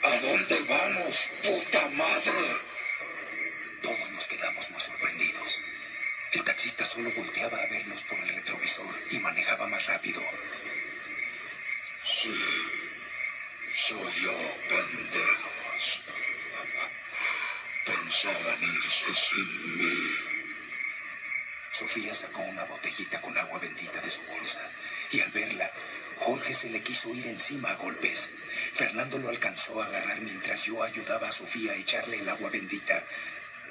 [0.03, 2.33] ¿A dónde vamos, puta madre?
[3.83, 5.14] Todos nos quedamos muy sorprendidos.
[6.83, 10.23] Solo volteaba a vernos por el retrovisor y manejaba más rápido.
[12.05, 12.33] Sí,
[13.75, 14.33] soy yo,
[14.69, 16.01] pendejos.
[17.85, 20.15] Pensaban irse sin mí.
[21.73, 24.61] Sofía sacó una botellita con agua bendita de su bolsa
[25.11, 25.69] y al verla,
[26.19, 28.31] Jorge se le quiso ir encima a golpes.
[28.75, 33.03] Fernando lo alcanzó a agarrar mientras yo ayudaba a Sofía a echarle el agua bendita.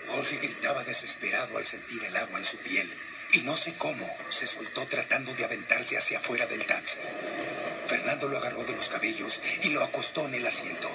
[0.07, 2.91] Jorge gritaba desesperado al sentir el agua en su piel
[3.33, 6.99] y no sé cómo se soltó tratando de aventarse hacia afuera del taxi.
[7.87, 10.89] Fernando lo agarró de los cabellos y lo acostó en el asiento.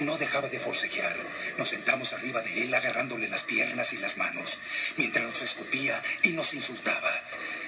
[0.00, 1.16] No dejaba de forcejear.
[1.56, 4.58] Nos sentamos arriba de él agarrándole las piernas y las manos,
[4.96, 7.12] mientras nos escupía y nos insultaba.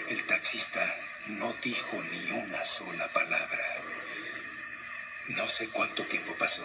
[0.09, 0.95] El taxista
[1.29, 3.65] no dijo ni una sola palabra.
[5.29, 6.63] No sé cuánto tiempo pasó,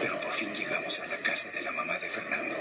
[0.00, 2.56] pero por fin llegamos a la casa de la mamá de Fernando.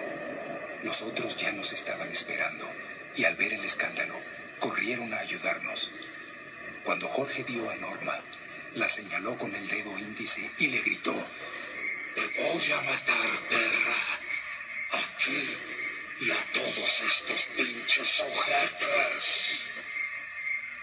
[0.85, 2.69] Los otros ya nos estaban esperando
[3.15, 4.13] y al ver el escándalo,
[4.59, 5.89] corrieron a ayudarnos.
[6.83, 8.19] Cuando Jorge vio a Norma,
[8.75, 11.15] la señaló con el dedo índice y le gritó,
[12.13, 13.97] Te voy a matar, perra.
[14.91, 15.57] Aquí
[16.21, 19.59] y a todos estos pinches ojetes.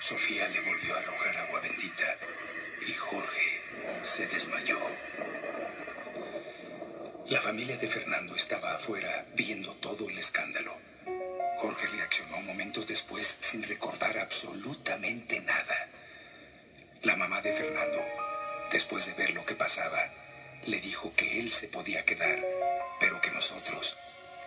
[0.01, 2.17] Sofía le volvió a arrojar agua bendita
[2.89, 3.61] y Jorge
[4.03, 4.81] se desmayó.
[7.29, 10.77] La familia de Fernando estaba afuera viendo todo el escándalo.
[11.59, 15.89] Jorge reaccionó momentos después sin recordar absolutamente nada.
[17.03, 18.03] La mamá de Fernando,
[18.71, 20.09] después de ver lo que pasaba,
[20.67, 22.41] le dijo que él se podía quedar,
[23.01, 23.97] pero que nosotros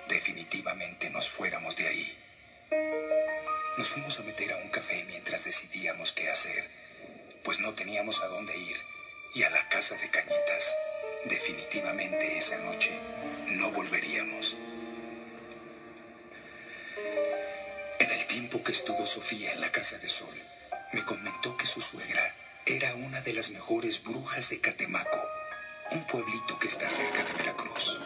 [0.10, 2.18] definitivamente nos fuéramos de ahí.
[3.78, 6.70] Nos fuimos a meter a un café mientras decidíamos qué hacer,
[7.44, 8.78] pues no teníamos a dónde ir
[9.34, 10.76] y a la casa de cañitas.
[11.26, 12.92] Definitivamente esa noche
[13.48, 14.56] no volveríamos.
[17.98, 20.36] En el tiempo que estuvo Sofía en la Casa de Sol,
[20.94, 22.32] me comentó que su suegra
[22.68, 25.20] era una de las mejores brujas de Catemaco,
[25.92, 27.98] un pueblito que está cerca de Veracruz.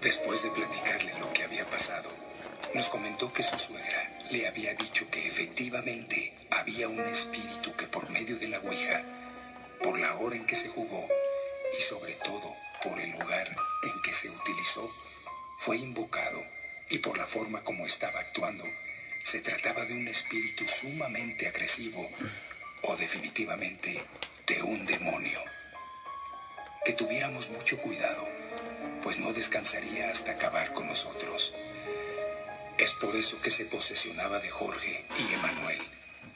[0.00, 2.10] Después de platicarle lo que había pasado,
[2.74, 8.08] nos comentó que su suegra le había dicho que efectivamente había un espíritu que por
[8.08, 9.02] medio de la Ouija,
[9.82, 11.06] por la hora en que se jugó
[11.78, 13.48] y sobre todo por el lugar
[13.82, 14.90] en que se utilizó,
[15.58, 16.42] fue invocado
[16.90, 18.64] y por la forma como estaba actuando,
[19.24, 22.08] se trataba de un espíritu sumamente agresivo
[22.82, 24.04] o definitivamente
[24.46, 25.40] de un demonio.
[26.84, 28.28] Que tuviéramos mucho cuidado,
[29.02, 31.52] pues no descansaría hasta acabar con nosotros.
[32.78, 35.82] Es por eso que se posesionaba de Jorge y Emanuel,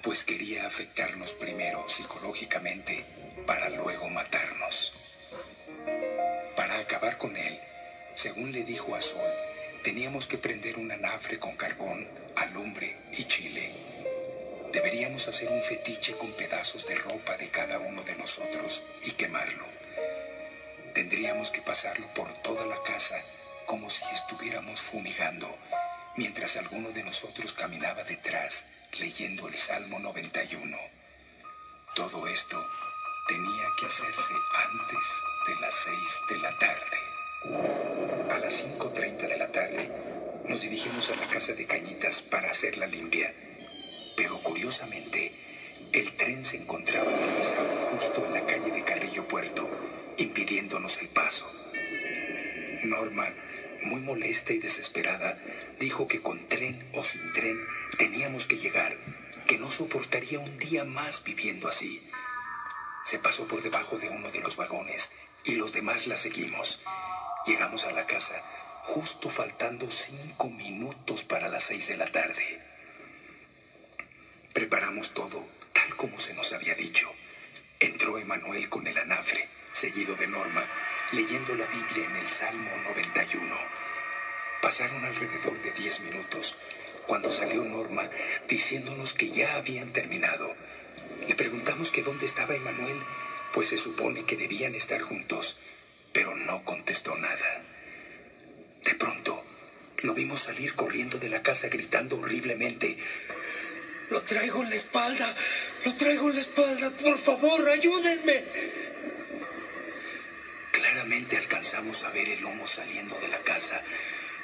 [0.02, 3.04] pues quería afectarnos primero psicológicamente
[3.46, 4.92] para luego matarnos.
[6.70, 7.58] Para acabar con él,
[8.14, 9.28] según le dijo a Sol,
[9.82, 12.06] teníamos que prender un anafre con carbón,
[12.36, 13.72] alumbre y chile.
[14.72, 19.64] Deberíamos hacer un fetiche con pedazos de ropa de cada uno de nosotros y quemarlo.
[20.94, 23.20] Tendríamos que pasarlo por toda la casa
[23.66, 25.52] como si estuviéramos fumigando,
[26.14, 28.64] mientras alguno de nosotros caminaba detrás
[28.96, 30.76] leyendo el Salmo 91.
[31.96, 32.64] Todo esto
[33.30, 34.34] tenía que hacerse
[34.72, 35.96] antes de las 6
[36.30, 36.98] de la tarde.
[38.28, 39.88] A las 5.30 de la tarde
[40.48, 43.32] nos dirigimos a la casa de Cañitas para hacerla limpia.
[44.16, 45.32] Pero curiosamente,
[45.92, 49.68] el tren se encontraba aterrizado justo en la calle de Carrillo Puerto,
[50.18, 51.48] impidiéndonos el paso.
[52.82, 53.28] Norma,
[53.84, 55.38] muy molesta y desesperada,
[55.78, 57.56] dijo que con tren o sin tren
[57.96, 58.96] teníamos que llegar,
[59.46, 62.02] que no soportaría un día más viviendo así.
[63.05, 65.11] Se pasó por debajo de uno de los vagones
[65.44, 66.78] y los demás la seguimos.
[67.46, 68.42] Llegamos a la casa
[68.84, 72.61] justo faltando cinco minutos para las seis de la tarde.
[74.53, 77.11] Preparamos todo tal como se nos había dicho.
[77.78, 80.64] Entró Emanuel con el anafre, seguido de Norma,
[81.12, 83.57] leyendo la Biblia en el Salmo 91.
[84.61, 86.57] Pasaron alrededor de diez minutos
[87.07, 88.11] cuando salió Norma
[88.48, 90.55] diciéndonos que ya habían terminado.
[91.30, 93.00] Le preguntamos que dónde estaba Emanuel,
[93.52, 95.56] pues se supone que debían estar juntos,
[96.12, 97.62] pero no contestó nada.
[98.82, 99.40] De pronto,
[99.98, 102.98] lo vimos salir corriendo de la casa gritando horriblemente.
[104.10, 105.36] Lo traigo en la espalda,
[105.84, 108.42] lo traigo en la espalda, por favor, ayúdenme.
[110.72, 113.80] Claramente alcanzamos a ver el humo saliendo de la casa,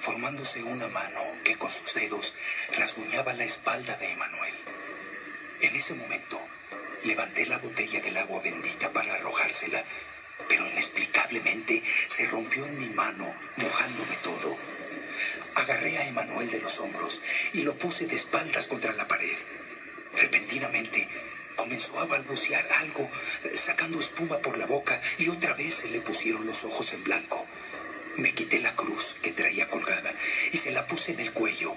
[0.02, 2.32] formándose una mano que con sus dedos
[2.78, 4.54] rasguñaba la espalda de Emanuel.
[5.62, 6.38] En ese momento,
[7.06, 9.82] levanté la botella del agua bendita para arrojársela,
[10.48, 14.56] pero inexplicablemente se rompió en mi mano, mojándome todo.
[15.54, 17.20] Agarré a Emanuel de los hombros
[17.52, 19.36] y lo puse de espaldas contra la pared.
[20.16, 21.08] Repentinamente
[21.54, 23.08] comenzó a balbucear algo,
[23.54, 27.46] sacando espuma por la boca y otra vez se le pusieron los ojos en blanco.
[28.16, 30.12] Me quité la cruz que traía colgada
[30.52, 31.76] y se la puse en el cuello.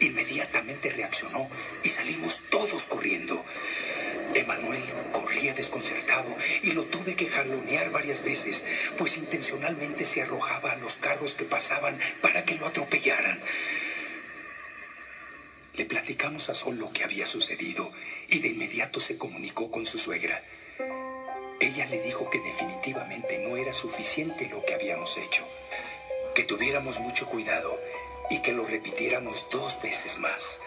[0.00, 1.48] Inmediatamente reaccionó
[1.84, 3.44] y salimos todos corriendo.
[4.34, 8.64] Emanuel corría desconcertado y lo tuve que jalonear varias veces,
[8.96, 13.38] pues intencionalmente se arrojaba a los carros que pasaban para que lo atropellaran.
[15.74, 17.92] Le platicamos a Sol lo que había sucedido
[18.28, 20.42] y de inmediato se comunicó con su suegra.
[21.60, 25.46] Ella le dijo que definitivamente no era suficiente lo que habíamos hecho,
[26.34, 27.78] que tuviéramos mucho cuidado
[28.30, 30.60] y que lo repitiéramos dos veces más.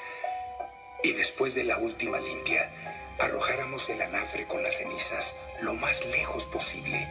[1.04, 2.72] Y después de la última limpia,
[3.20, 7.08] arrojáramos el anafre con las cenizas lo más lejos posible,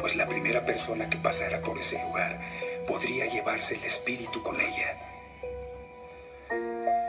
[0.00, 2.38] pues la primera persona que pasara por ese lugar
[2.86, 4.96] podría llevarse el espíritu con ella.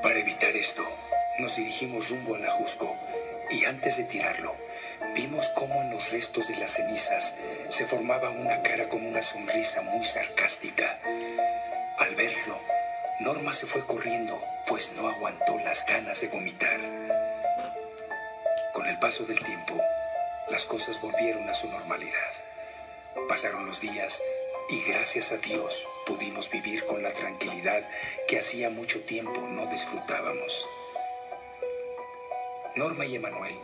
[0.02, 0.84] Para evitar esto,
[1.40, 2.96] nos dirigimos rumbo al ajusco
[3.50, 4.56] y antes de tirarlo,
[5.16, 7.34] vimos cómo en los restos de las cenizas
[7.70, 11.00] se formaba una cara con una sonrisa muy sarcástica.
[11.98, 12.60] Al verlo,
[13.20, 16.80] Norma se fue corriendo, pues no aguantó las ganas de vomitar.
[18.84, 19.80] Con el paso del tiempo,
[20.50, 22.34] las cosas volvieron a su normalidad.
[23.30, 24.22] Pasaron los días
[24.70, 27.88] y gracias a Dios pudimos vivir con la tranquilidad
[28.28, 30.68] que hacía mucho tiempo no disfrutábamos.
[32.76, 33.58] Norma y Emanuel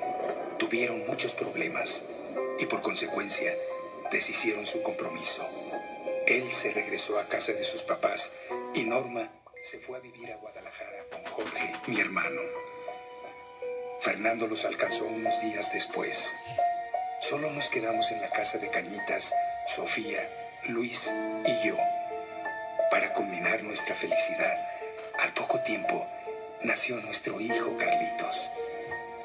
[0.57, 2.01] tuvieron muchos problemas
[2.57, 3.53] y por consecuencia
[4.13, 5.45] deshicieron su compromiso.
[6.28, 8.32] Él se regresó a casa de sus papás
[8.74, 9.30] y Norma
[9.65, 12.68] se fue a vivir a Guadalajara con Jorge, mi hermano.
[14.01, 16.33] Fernando los alcanzó unos días después.
[17.19, 19.33] Solo nos quedamos en la casa de Cañitas,
[19.67, 20.25] Sofía,
[20.69, 21.11] Luis
[21.45, 21.75] y yo.
[22.91, 24.57] Para culminar nuestra felicidad,
[25.19, 26.07] al poco tiempo
[26.63, 28.49] nació nuestro hijo Carlitos.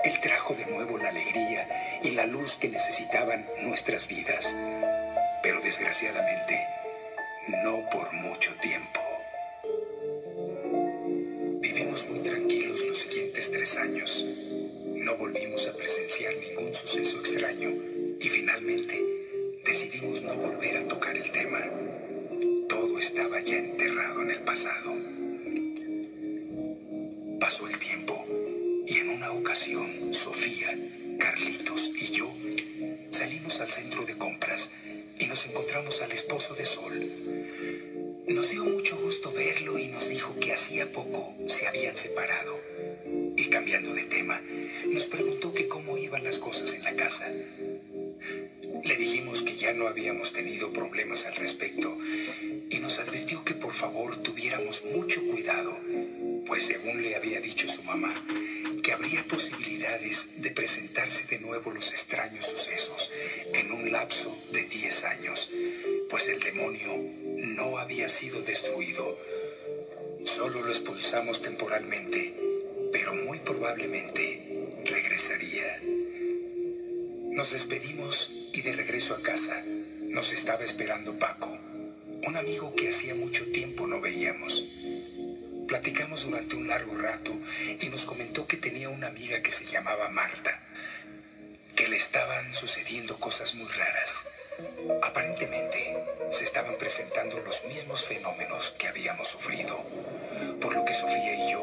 [0.03, 4.53] Él trajo de nuevo la alegría y la luz que necesitaban nuestras vidas.
[5.41, 6.67] Pero desgraciadamente,
[7.63, 9.04] no por mucho tiempo.
[82.27, 84.65] Un amigo que hacía mucho tiempo no veíamos.
[85.69, 87.33] Platicamos durante un largo rato
[87.81, 90.61] y nos comentó que tenía una amiga que se llamaba Marta,
[91.77, 94.27] que le estaban sucediendo cosas muy raras.
[95.03, 95.97] Aparentemente
[96.31, 99.85] se estaban presentando los mismos fenómenos que habíamos sufrido,
[100.61, 101.63] por lo que Sofía y yo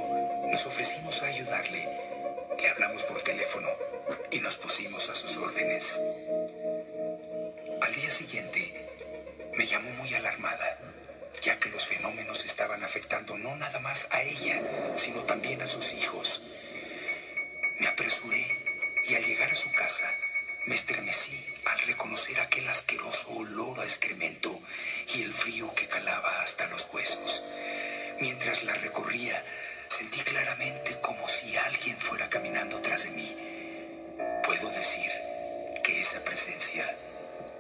[0.52, 1.88] nos ofrecimos a ayudarle.
[2.60, 3.70] Le hablamos por teléfono
[4.30, 6.00] y nos pusimos a sus órdenes.
[7.82, 8.81] Al día siguiente
[9.62, 10.76] me llamó muy alarmada,
[11.44, 14.60] ya que los fenómenos estaban afectando no nada más a ella,
[14.96, 16.42] sino también a sus hijos.
[17.80, 18.44] Me apresuré
[19.08, 20.10] y al llegar a su casa
[20.66, 24.60] me estremecí al reconocer aquel asqueroso olor a excremento
[25.14, 27.44] y el frío que calaba hasta los huesos.
[28.20, 29.46] Mientras la recorría,
[29.90, 33.36] sentí claramente como si alguien fuera caminando tras de mí.
[34.44, 35.12] Puedo decir
[35.84, 36.96] que esa presencia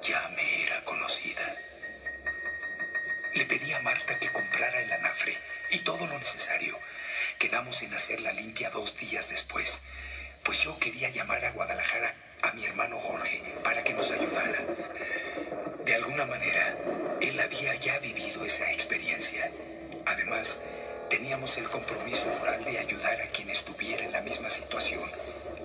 [0.02, 1.71] ya me era conocida.
[3.34, 5.38] Le pedí a Marta que comprara el anafre
[5.70, 6.78] y todo lo necesario.
[7.40, 9.82] Quedamos en hacer la limpia dos días después,
[10.44, 14.60] pues yo quería llamar a Guadalajara a mi hermano Jorge para que nos ayudara.
[15.86, 16.78] De alguna manera,
[17.22, 19.50] él había ya vivido esa experiencia.
[20.06, 20.60] Además,
[21.10, 25.10] teníamos el compromiso moral de ayudar a quien estuviera en la misma situación,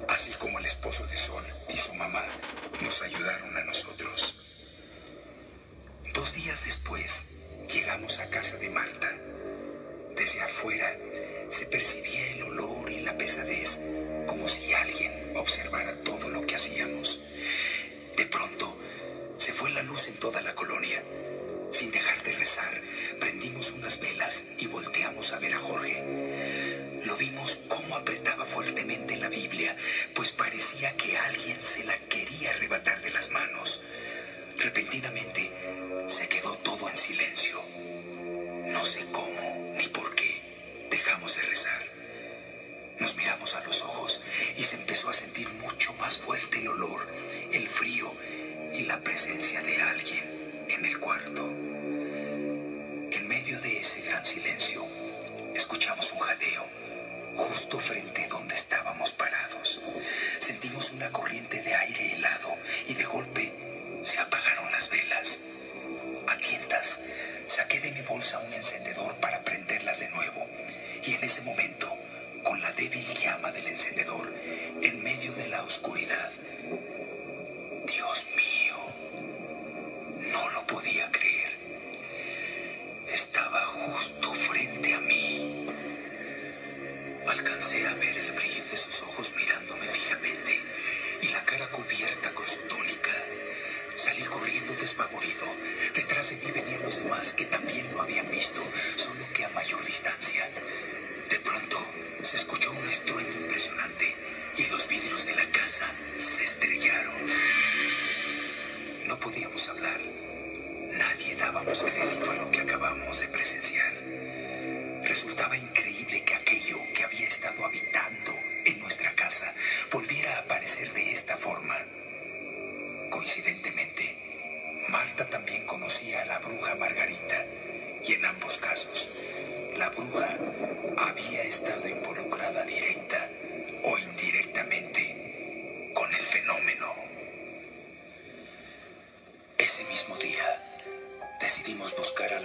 [0.08, 2.24] así como el esposo de Sol y su mamá
[2.80, 4.34] nos ayudaron a nosotros.
[6.14, 7.35] Dos días después,
[7.72, 9.12] llegamos a casa de Marta.
[10.14, 10.96] Desde afuera
[11.50, 13.78] se percibía el olor y la pesadez,
[14.26, 17.20] como si alguien observara todo lo que hacíamos.
[18.16, 18.76] De pronto,
[19.36, 21.02] se fue la luz en toda la colonia.
[21.70, 22.80] Sin dejar de rezar,
[23.20, 27.02] prendimos unas velas y volteamos a ver a Jorge.
[27.04, 29.76] Lo vimos cómo apretaba fuertemente la Biblia,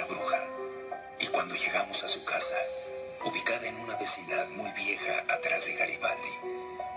[0.06, 0.44] bruja
[1.20, 2.56] y cuando llegamos a su casa,
[3.24, 6.38] ubicada en una vecindad muy vieja atrás de Garibaldi,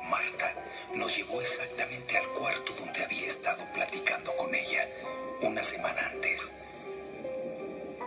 [0.09, 0.55] Marta
[0.95, 4.89] nos llevó exactamente al cuarto donde había estado platicando con ella
[5.43, 6.53] una semana antes.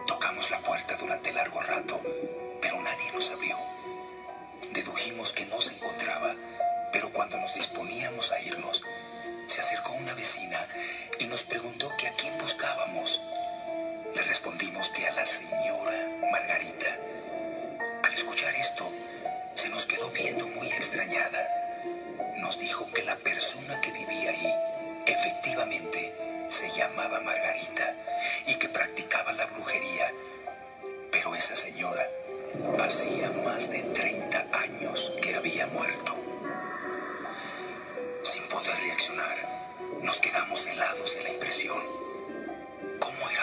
[0.06, 2.00] Tocamos la puerta durante largo rato,
[2.62, 3.58] pero nadie nos abrió.
[4.72, 6.36] Dedujimos que no se encontraba,
[6.92, 8.82] pero cuando nos disponíamos a irnos,
[9.48, 10.68] se acercó una vecina
[11.20, 13.22] y nos preguntó que a quién buscábamos.
[14.16, 16.96] Le respondimos que a la señora Margarita.
[18.04, 18.92] Al escuchar esto,
[19.56, 21.48] se nos quedó viendo muy extrañada.
[22.38, 24.54] Nos dijo que la persona que vivía ahí
[25.06, 26.14] efectivamente
[26.50, 27.94] se llamaba Margarita
[28.46, 30.12] y que practicaba la brujería.
[31.12, 32.06] Pero esa señora
[32.80, 36.16] hacía más de 30 años que había muerto.
[38.24, 39.38] Sin poder reaccionar,
[40.02, 42.07] nos quedamos helados de la impresión.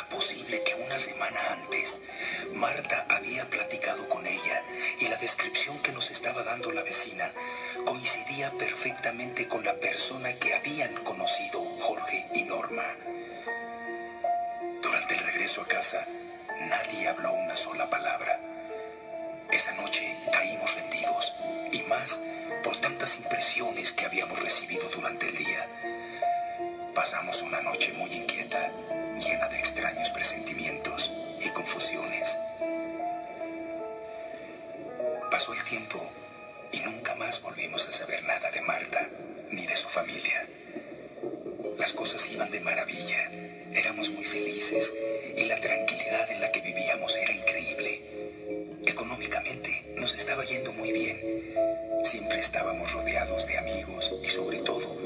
[0.05, 2.01] ¿Cómo era posible que una semana antes
[2.53, 4.63] Marta había platicado con ella
[4.99, 7.31] y la descripción que nos estaba dando la vecina
[7.87, 12.85] coincidía perfectamente con la persona que habían conocido Jorge y Norma?
[14.83, 16.05] Durante el regreso a casa,
[16.61, 18.41] nadie habló una sola palabra.
[19.51, 21.33] Esa noche caímos rendidos
[21.73, 22.21] y más
[22.63, 25.69] por tantas impresiones que habíamos recibido durante el día.
[26.95, 28.71] Pasamos una noche muy inquieta,
[29.19, 31.11] llena de extraños presentimientos
[31.41, 32.37] y confusiones.
[35.31, 36.01] Pasó el tiempo
[36.73, 39.09] y nunca más volvimos a saber nada de Marta
[39.51, 40.47] ni de su familia.
[41.79, 43.31] Las cosas iban de maravilla,
[43.73, 44.93] éramos muy felices
[45.37, 48.01] y la tranquilidad en la que vivíamos era increíble.
[48.87, 51.55] Económicamente nos estaba yendo muy bien.
[52.05, 54.97] Siempre estábamos rodeados de amigos y sobre todo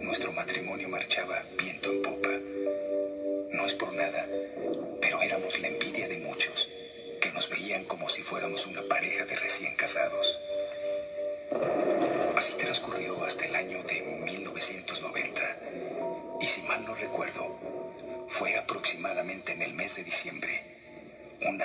[0.00, 1.42] nuestro matrimonio marchaba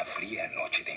[0.06, 0.93] fría noche de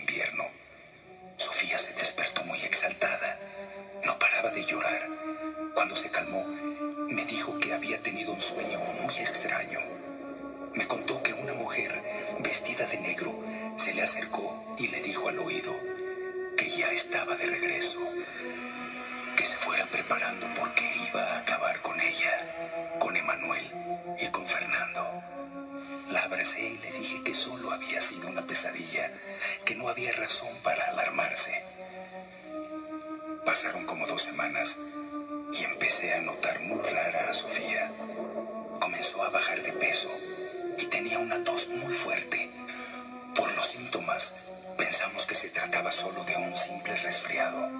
[30.64, 31.62] para alarmarse.
[33.44, 34.76] Pasaron como dos semanas
[35.52, 37.92] y empecé a notar muy rara a Sofía.
[38.80, 40.10] Comenzó a bajar de peso
[40.78, 42.50] y tenía una tos muy fuerte.
[43.36, 44.34] Por los síntomas,
[44.76, 47.70] pensamos que se trataba solo de un simple resfriado.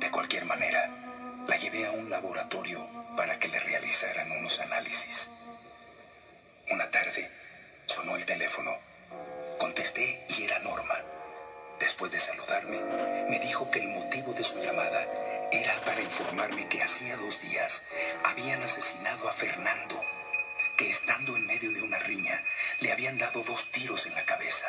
[0.00, 0.90] De cualquier manera,
[1.46, 2.84] la llevé a un laboratorio
[3.16, 5.28] para que le realizaran unos análisis.
[6.68, 7.30] Una tarde,
[7.86, 8.72] sonó el teléfono.
[9.60, 10.96] Contesté y era Norma.
[11.78, 12.80] Después de saludarme,
[13.28, 15.06] me dijo que el motivo de su llamada
[15.52, 17.82] era para informarme que hacía dos días
[18.24, 20.00] habían asesinado a Fernando,
[20.76, 22.42] que estando en medio de una riña
[22.80, 24.66] le habían dado dos tiros en la cabeza.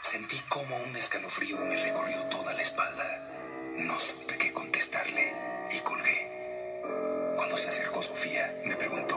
[0.00, 3.18] Sentí como un escalofrío me recorrió toda la espalda.
[3.76, 5.32] No supe qué contestarle
[5.72, 6.30] y colgué.
[7.36, 9.16] Cuando se acercó Sofía, me preguntó,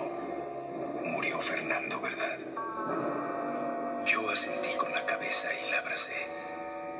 [1.03, 2.38] murió Fernando, ¿verdad?
[4.05, 6.47] Yo asentí con la cabeza y la abracé.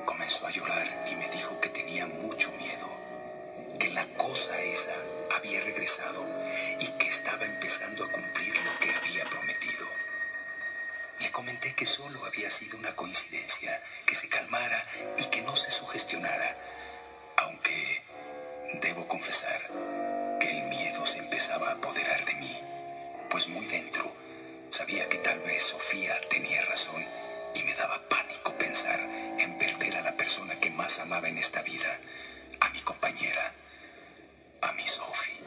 [0.08, 2.88] Comenzó a llorar y me dijo que tenía mucho miedo,
[3.78, 4.96] que la cosa esa
[5.36, 6.26] había regresado
[6.80, 9.86] y que estaba empezando a cumplir lo que había prometido.
[11.20, 14.82] Le comenté que solo había sido una coincidencia, que se calmara
[15.18, 16.56] y que no se sugestionara,
[17.36, 18.02] aunque
[18.82, 19.60] debo confesar
[20.40, 22.58] que el miedo se empezaba a apoderar de mí,
[23.30, 24.10] pues muy dentro
[24.70, 27.27] sabía que tal vez Sofía tenía razón
[27.58, 29.00] y me daba pánico pensar
[29.40, 31.98] en perder a la persona que más amaba en esta vida,
[32.60, 33.52] a mi compañera,
[34.62, 35.40] a mi Sophie.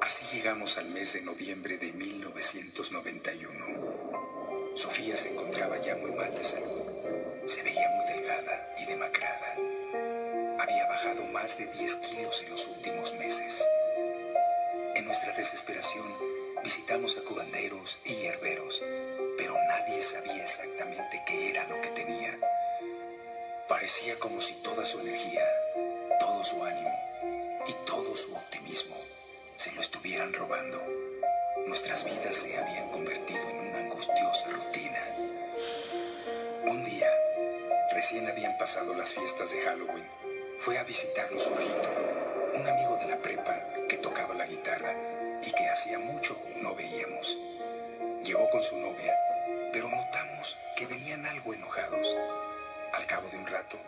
[0.00, 4.76] Así llegamos al mes de noviembre de 1991.
[4.76, 6.82] Sofía se encontraba ya muy mal de salud.
[7.46, 9.56] Se veía muy delgada y demacrada.
[10.60, 13.64] Había bajado más de 10 kilos en los últimos meses.
[14.94, 16.06] En nuestra desesperación
[16.62, 18.80] visitamos a curanderos y hierberos,
[19.36, 22.38] pero nadie sabía exactamente qué era lo que tenía.
[23.68, 25.46] Parecía como si toda su energía,
[26.20, 26.90] todo su ánimo
[27.66, 28.96] y todo su optimismo
[29.56, 30.82] se lo estuvieran robando.
[31.66, 35.00] Nuestras vidas se habían convertido en una angustiosa rutina.
[36.66, 37.10] Un día,
[37.92, 40.06] recién habían pasado las fiestas de Halloween,
[40.60, 41.90] fue a visitarnos Jorgito,
[42.54, 44.94] un amigo de la prepa que tocaba la guitarra
[45.42, 47.38] y que hacía mucho no veíamos.
[48.24, 49.14] Llegó con su novia,
[49.70, 52.06] pero notamos que venían algo enojados.
[52.94, 53.78] Al cabo de un rato,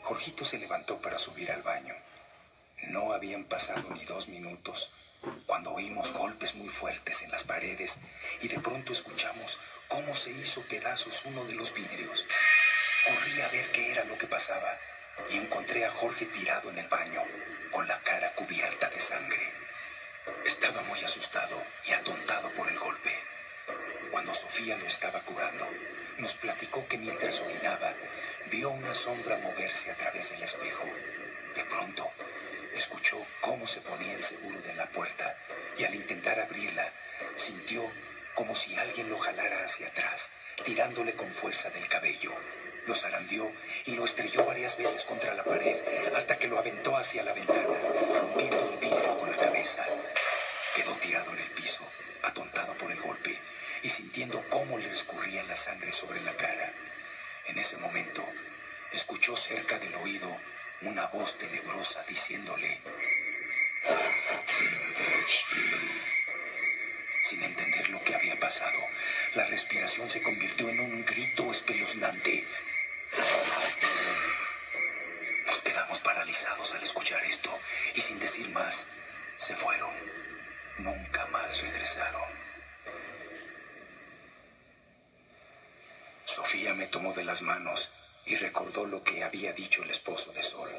[0.00, 1.94] Jorgito se levantó para subir al baño.
[2.88, 4.90] No habían pasado ni dos minutos
[5.44, 7.98] cuando oímos golpes muy fuertes en las paredes
[8.40, 9.58] y de pronto escuchamos
[9.88, 12.24] cómo se hizo pedazos uno de los vidrios.
[13.06, 14.78] Corrí a ver qué era lo que pasaba
[15.30, 17.20] y encontré a Jorge tirado en el baño,
[17.70, 19.52] con la cara cubierta de sangre.
[20.46, 22.83] Estaba muy asustado y atontado por el.
[24.14, 25.66] Cuando Sofía lo estaba curando,
[26.18, 27.92] nos platicó que mientras orinaba,
[28.48, 30.84] vio una sombra moverse a través del espejo.
[31.56, 32.08] De pronto,
[32.76, 35.36] escuchó cómo se ponía el seguro de la puerta
[35.76, 36.92] y al intentar abrirla,
[37.36, 37.82] sintió
[38.36, 40.30] como si alguien lo jalara hacia atrás,
[40.64, 42.30] tirándole con fuerza del cabello.
[42.86, 43.50] Lo zarandeó
[43.84, 45.76] y lo estrelló varias veces contra la pared
[46.14, 47.66] hasta que lo aventó hacia la ventana,
[48.20, 49.84] rompiendo el vidrio con la cabeza.
[50.76, 51.82] Quedó tirado en el piso,
[52.22, 53.36] atontado por el golpe
[53.84, 56.72] y sintiendo cómo le escurría la sangre sobre la cara.
[57.46, 58.26] En ese momento,
[58.92, 60.34] escuchó cerca del oído
[60.80, 62.80] una voz tenebrosa diciéndole,
[67.28, 68.78] sin entender lo que había pasado,
[69.34, 72.42] la respiración se convirtió en un grito espeluznante.
[75.46, 77.50] Nos quedamos paralizados al escuchar esto
[77.94, 78.86] y sin decir más,
[79.36, 79.90] se fueron.
[80.78, 82.43] Nunca más regresaron.
[86.54, 87.90] Sofía me tomó de las manos
[88.26, 90.70] y recordó lo que había dicho el esposo de Sol.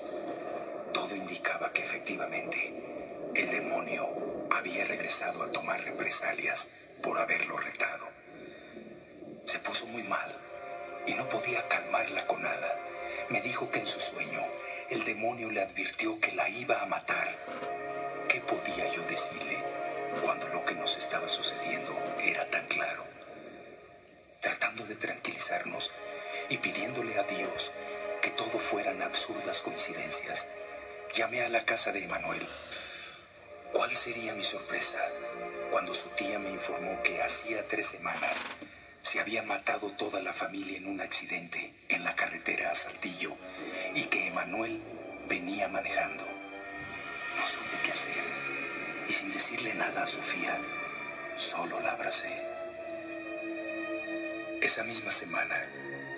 [0.93, 2.71] Todo indicaba que efectivamente
[3.35, 4.07] el demonio
[4.51, 6.69] había regresado a tomar represalias
[7.03, 8.07] por haberlo retado.
[9.43, 10.33] Se puso muy mal
[11.07, 12.79] y no podía calmarla con nada.
[13.27, 14.45] Me dijo que en su sueño
[14.89, 17.37] el demonio le advirtió que la iba a matar.
[18.29, 19.57] ¿Qué podía yo decirle
[20.23, 23.14] cuando lo que nos estaba sucediendo era tan claro?
[24.45, 25.89] Tratando de tranquilizarnos,
[26.49, 27.71] y pidiéndole a Dios
[28.21, 30.47] que todo fueran absurdas coincidencias,
[31.15, 32.47] llamé a la casa de Emanuel.
[33.73, 34.99] ¿Cuál sería mi sorpresa
[35.71, 38.45] cuando su tía me informó que hacía tres semanas
[39.01, 43.35] se había matado toda la familia en un accidente en la carretera a Saltillo
[43.95, 44.79] y que Emanuel
[45.27, 46.23] venía manejando?
[46.23, 48.23] No supe qué hacer
[49.09, 50.55] y sin decirle nada a Sofía,
[51.35, 52.54] solo la abracé.
[54.65, 55.63] Esa misma semana,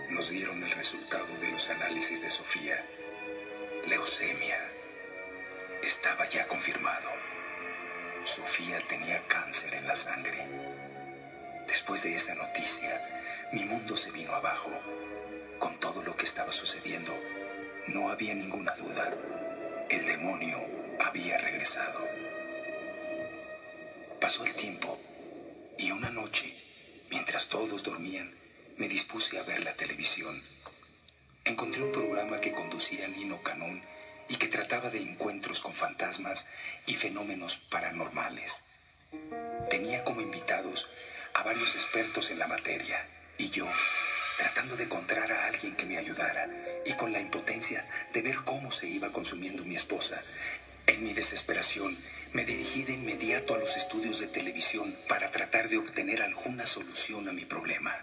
[0.10, 2.82] nos dieron el resultado de los análisis de Sofía.
[3.89, 4.58] Leucemia.
[5.84, 7.10] Estaba ya confirmado.
[8.24, 10.48] Sofía tenía cáncer en la sangre.
[11.68, 13.02] Después de esa noticia,
[13.52, 14.72] mi mundo se vino abajo.
[15.60, 17.14] Con todo lo que estaba sucediendo,
[17.88, 19.12] no había ninguna duda.
[19.89, 20.58] El demonio
[21.02, 22.00] había regresado.
[24.22, 24.98] Pasó el tiempo
[25.78, 26.57] y una noche,
[27.10, 28.34] mientras todos dormían,
[28.78, 30.43] me dispuse a ver la televisión.
[31.45, 33.82] Encontré un programa que conducía Nino Canún
[34.30, 36.45] y que trataba de encuentros con fantasmas
[36.86, 38.64] y fenómenos paranormales.
[39.70, 40.88] Tenía como invitados
[41.34, 43.68] a varios expertos en la materia y yo,
[44.38, 46.49] tratando de encontrar a alguien que me ayudara
[46.86, 50.22] y con la impotencia de ver cómo se iba consumiendo mi esposa,
[50.88, 51.98] en mi desesperación
[52.34, 57.28] me dirigí de inmediato a los estudios de televisión para tratar de obtener alguna solución
[57.30, 57.96] a mi problema.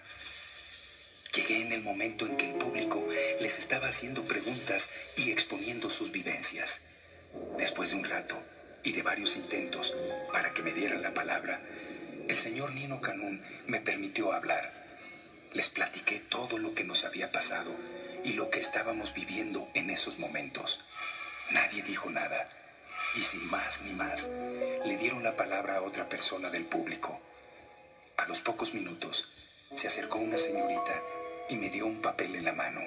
[1.35, 3.07] Llegué en el momento en que el público
[3.41, 6.81] les estaba haciendo preguntas y exponiendo sus vivencias.
[7.59, 8.41] Después de un rato
[8.83, 9.95] y de varios intentos
[10.33, 11.61] para que me dieran la palabra,
[12.29, 14.73] el señor Nino Canún me permitió hablar.
[15.53, 17.75] Les platiqué todo lo que nos había pasado
[18.25, 20.81] y lo que estábamos viviendo en esos momentos.
[21.51, 22.49] Nadie dijo nada
[23.15, 24.29] y sin más ni más
[24.85, 27.21] le dieron la palabra a otra persona del público.
[28.17, 29.29] A los pocos minutos
[29.75, 31.03] se acercó una señorita
[31.49, 32.81] y me dio un papel en la mano.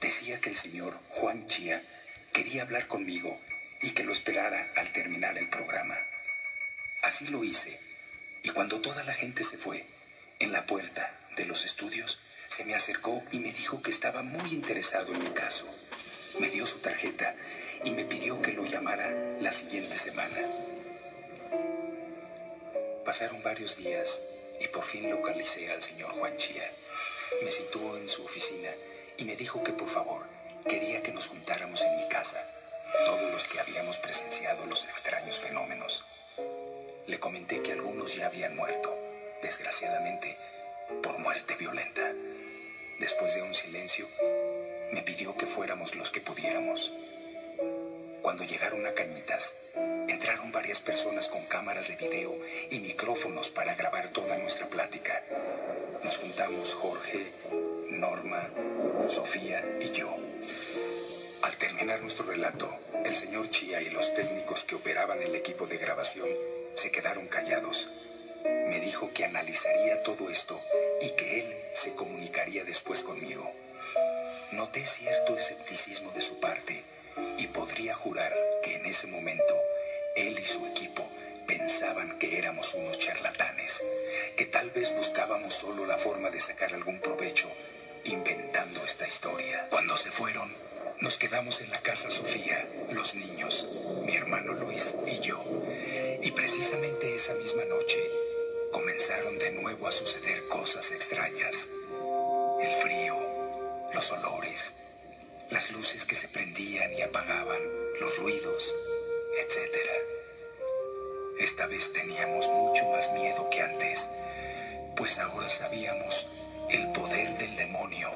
[0.00, 1.82] Decía que el señor Juan Chía
[2.32, 3.38] quería hablar conmigo
[3.80, 5.96] y que lo esperara al terminar el programa.
[7.02, 7.78] Así lo hice,
[8.42, 9.84] y cuando toda la gente se fue,
[10.38, 12.18] en la puerta de los estudios,
[12.48, 15.66] se me acercó y me dijo que estaba muy interesado en mi caso.
[16.38, 17.34] Me dio su tarjeta
[17.84, 19.10] y me pidió que lo llamara
[19.40, 20.38] la siguiente semana.
[23.04, 24.20] Pasaron varios días
[24.60, 26.70] y por fin localicé al señor Juan Chía
[27.42, 28.70] me situó en su oficina
[29.16, 30.22] y me dijo que por favor
[30.66, 32.42] quería que nos juntáramos en mi casa,
[33.04, 36.04] todos los que habíamos presenciado los extraños fenómenos.
[37.06, 38.94] Le comenté que algunos ya habían muerto,
[39.42, 40.36] desgraciadamente,
[41.02, 42.12] por muerte violenta.
[42.98, 44.08] Después de un silencio,
[44.92, 46.92] me pidió que fuéramos los que pudiéramos.
[48.28, 49.54] Cuando llegaron a Cañitas,
[50.06, 55.24] entraron varias personas con cámaras de video y micrófonos para grabar toda nuestra plática.
[56.04, 57.32] Nos juntamos Jorge,
[57.88, 58.50] Norma,
[59.08, 60.14] Sofía y yo.
[61.40, 62.70] Al terminar nuestro relato,
[63.02, 66.28] el señor Chía y los técnicos que operaban el equipo de grabación
[66.74, 67.88] se quedaron callados.
[68.44, 70.60] Me dijo que analizaría todo esto
[71.00, 73.50] y que él se comunicaría después conmigo.
[74.52, 76.84] Noté cierto escepticismo de su parte
[77.36, 79.54] y podría jurar que en ese momento
[80.16, 81.08] él y su equipo
[81.46, 83.82] pensaban que éramos unos charlatanes,
[84.36, 87.48] que tal vez buscábamos solo la forma de sacar algún provecho
[88.04, 89.66] inventando esta historia.
[89.70, 90.52] Cuando se fueron,
[91.00, 93.66] nos quedamos en la casa Sofía, los niños,
[94.04, 95.42] mi hermano Luis y yo.
[96.22, 97.98] Y precisamente esa misma noche
[98.72, 101.68] comenzaron de nuevo a suceder cosas extrañas.
[102.60, 103.16] El frío,
[103.94, 104.74] los olores,
[105.50, 107.60] las luces que se prendían y apagaban,
[108.00, 108.74] los ruidos,
[109.38, 109.76] etc.
[111.38, 114.06] Esta vez teníamos mucho más miedo que antes,
[114.96, 116.26] pues ahora sabíamos
[116.70, 118.10] el poder del demonio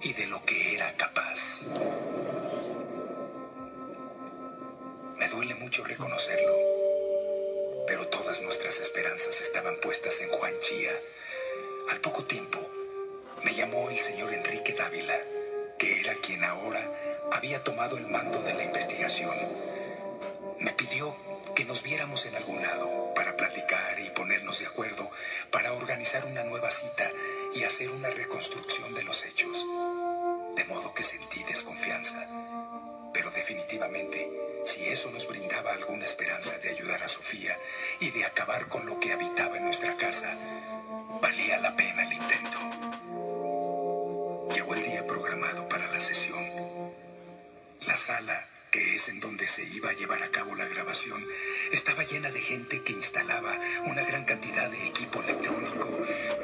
[0.00, 1.60] y de lo que era capaz.
[5.16, 6.56] Me duele mucho reconocerlo,
[7.86, 10.92] pero todas nuestras esperanzas estaban puestas en Juan Chía.
[11.90, 12.58] Al poco tiempo,
[13.44, 15.20] me llamó el señor Enrique Dávila
[15.80, 16.86] que era quien ahora
[17.32, 19.34] había tomado el mando de la investigación,
[20.58, 21.16] me pidió
[21.56, 25.10] que nos viéramos en algún lado para platicar y ponernos de acuerdo
[25.50, 27.10] para organizar una nueva cita
[27.54, 29.64] y hacer una reconstrucción de los hechos.
[30.54, 32.26] De modo que sentí desconfianza.
[33.14, 34.28] Pero definitivamente,
[34.66, 37.56] si eso nos brindaba alguna esperanza de ayudar a Sofía
[38.00, 40.36] y de acabar con lo que habitaba en nuestra casa,
[41.22, 42.89] valía la pena el intento.
[46.00, 46.42] La sesión.
[47.86, 51.22] La sala, que es en donde se iba a llevar a cabo la grabación,
[51.72, 55.88] estaba llena de gente que instalaba una gran cantidad de equipo electrónico,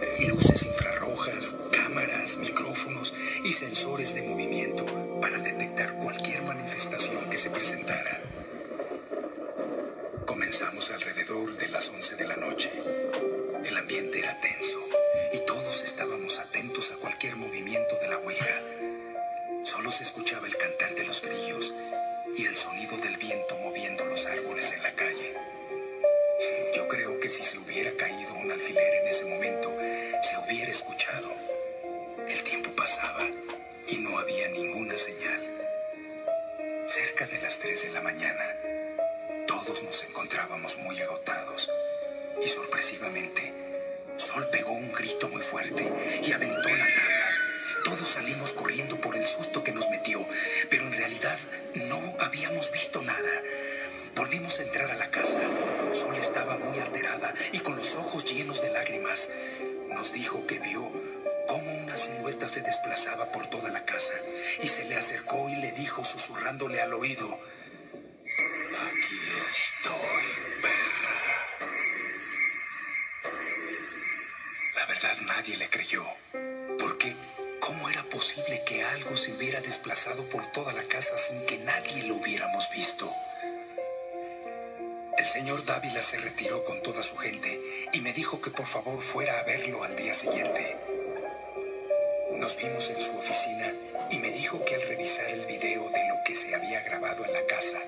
[0.02, 4.84] eh, luces infrarrojas, cámaras, micrófonos y sensores de movimiento
[5.22, 8.20] para detectar cualquier manifestación que se presentara.
[10.26, 12.70] Comenzamos alrededor de las 11 de la noche.
[13.64, 14.86] El ambiente era tenso
[15.32, 18.75] y todos estábamos atentos a cualquier movimiento de la Ouija.
[19.90, 21.72] Se escuchaba el cantar de los grillos
[22.36, 25.32] y el sonido del viento moviendo los árboles en la calle.
[26.74, 29.72] Yo creo que si se hubiera caído un alfiler en ese momento,
[30.22, 31.32] se hubiera escuchado.
[32.28, 33.26] El tiempo pasaba
[33.88, 35.40] y no había ninguna señal.
[36.88, 38.54] Cerca de las 3 de la mañana,
[39.46, 41.70] todos nos encontrábamos muy agotados
[42.44, 43.52] y sorpresivamente,
[44.18, 45.90] Sol pegó un grito muy fuerte
[46.22, 47.25] y aventó la tabla.
[47.86, 50.26] Todos salimos corriendo por el susto que nos metió,
[50.68, 51.38] pero en realidad
[51.76, 53.42] no habíamos visto nada.
[54.16, 55.38] Volvimos a entrar a la casa.
[55.92, 59.30] Sol estaba muy alterada y con los ojos llenos de lágrimas.
[59.88, 60.90] Nos dijo que vio
[61.46, 64.14] cómo una silueta se desplazaba por toda la casa
[64.60, 67.38] y se le acercó y le dijo susurrándole al oído,
[68.26, 69.20] Aquí
[69.52, 70.26] estoy,
[70.60, 71.18] perra.
[74.74, 76.25] La verdad nadie le creyó, porque ¿cómo era
[78.26, 82.68] posible que algo se hubiera desplazado por toda la casa sin que nadie lo hubiéramos
[82.70, 83.08] visto?
[85.16, 87.60] El señor Dávila se retiró con toda su gente
[87.92, 90.76] y me dijo que por favor fuera a verlo al día siguiente.
[92.32, 93.72] Nos vimos en su oficina
[94.10, 97.32] y me dijo que al revisar el video de lo que se había grabado en
[97.32, 97.78] la casa,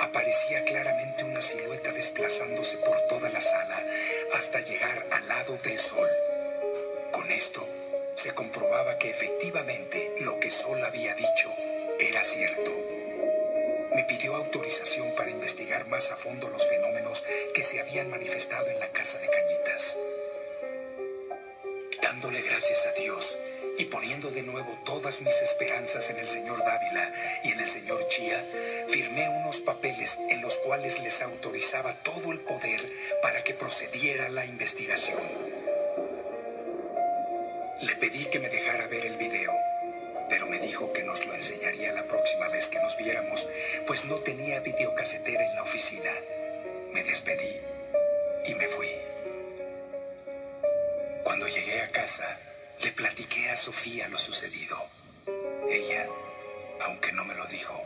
[0.00, 3.82] aparecía claramente una silueta desplazándose por toda la sala
[4.32, 6.08] hasta llegar al lado del sol.
[7.12, 7.68] Con esto
[8.14, 11.52] se comprobaba que efectivamente lo que Sol había dicho
[11.98, 12.70] era cierto.
[13.94, 18.80] Me pidió autorización para investigar más a fondo los fenómenos que se habían manifestado en
[18.80, 19.96] la casa de Cañitas.
[22.02, 23.36] Dándole gracias a Dios
[23.78, 27.12] y poniendo de nuevo todas mis esperanzas en el señor Dávila
[27.44, 28.44] y en el señor Chía,
[28.88, 32.80] firmé unos papeles en los cuales les autorizaba todo el poder
[33.22, 35.53] para que procediera la investigación.
[37.80, 39.52] Le pedí que me dejara ver el video,
[40.30, 43.48] pero me dijo que nos lo enseñaría la próxima vez que nos viéramos,
[43.86, 46.10] pues no tenía videocasetera en la oficina.
[46.92, 47.58] Me despedí
[48.46, 48.88] y me fui.
[51.24, 52.24] Cuando llegué a casa,
[52.80, 54.78] le platiqué a Sofía lo sucedido.
[55.68, 56.06] Ella
[56.80, 57.80] Aunque no me lo dijo,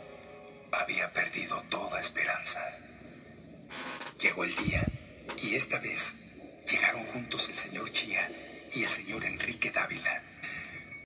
[0.71, 2.61] había perdido toda esperanza.
[4.19, 4.85] Llegó el día
[5.37, 6.15] y esta vez
[6.69, 8.29] llegaron juntos el señor Chía
[8.73, 10.28] y el señor Enrique Dávila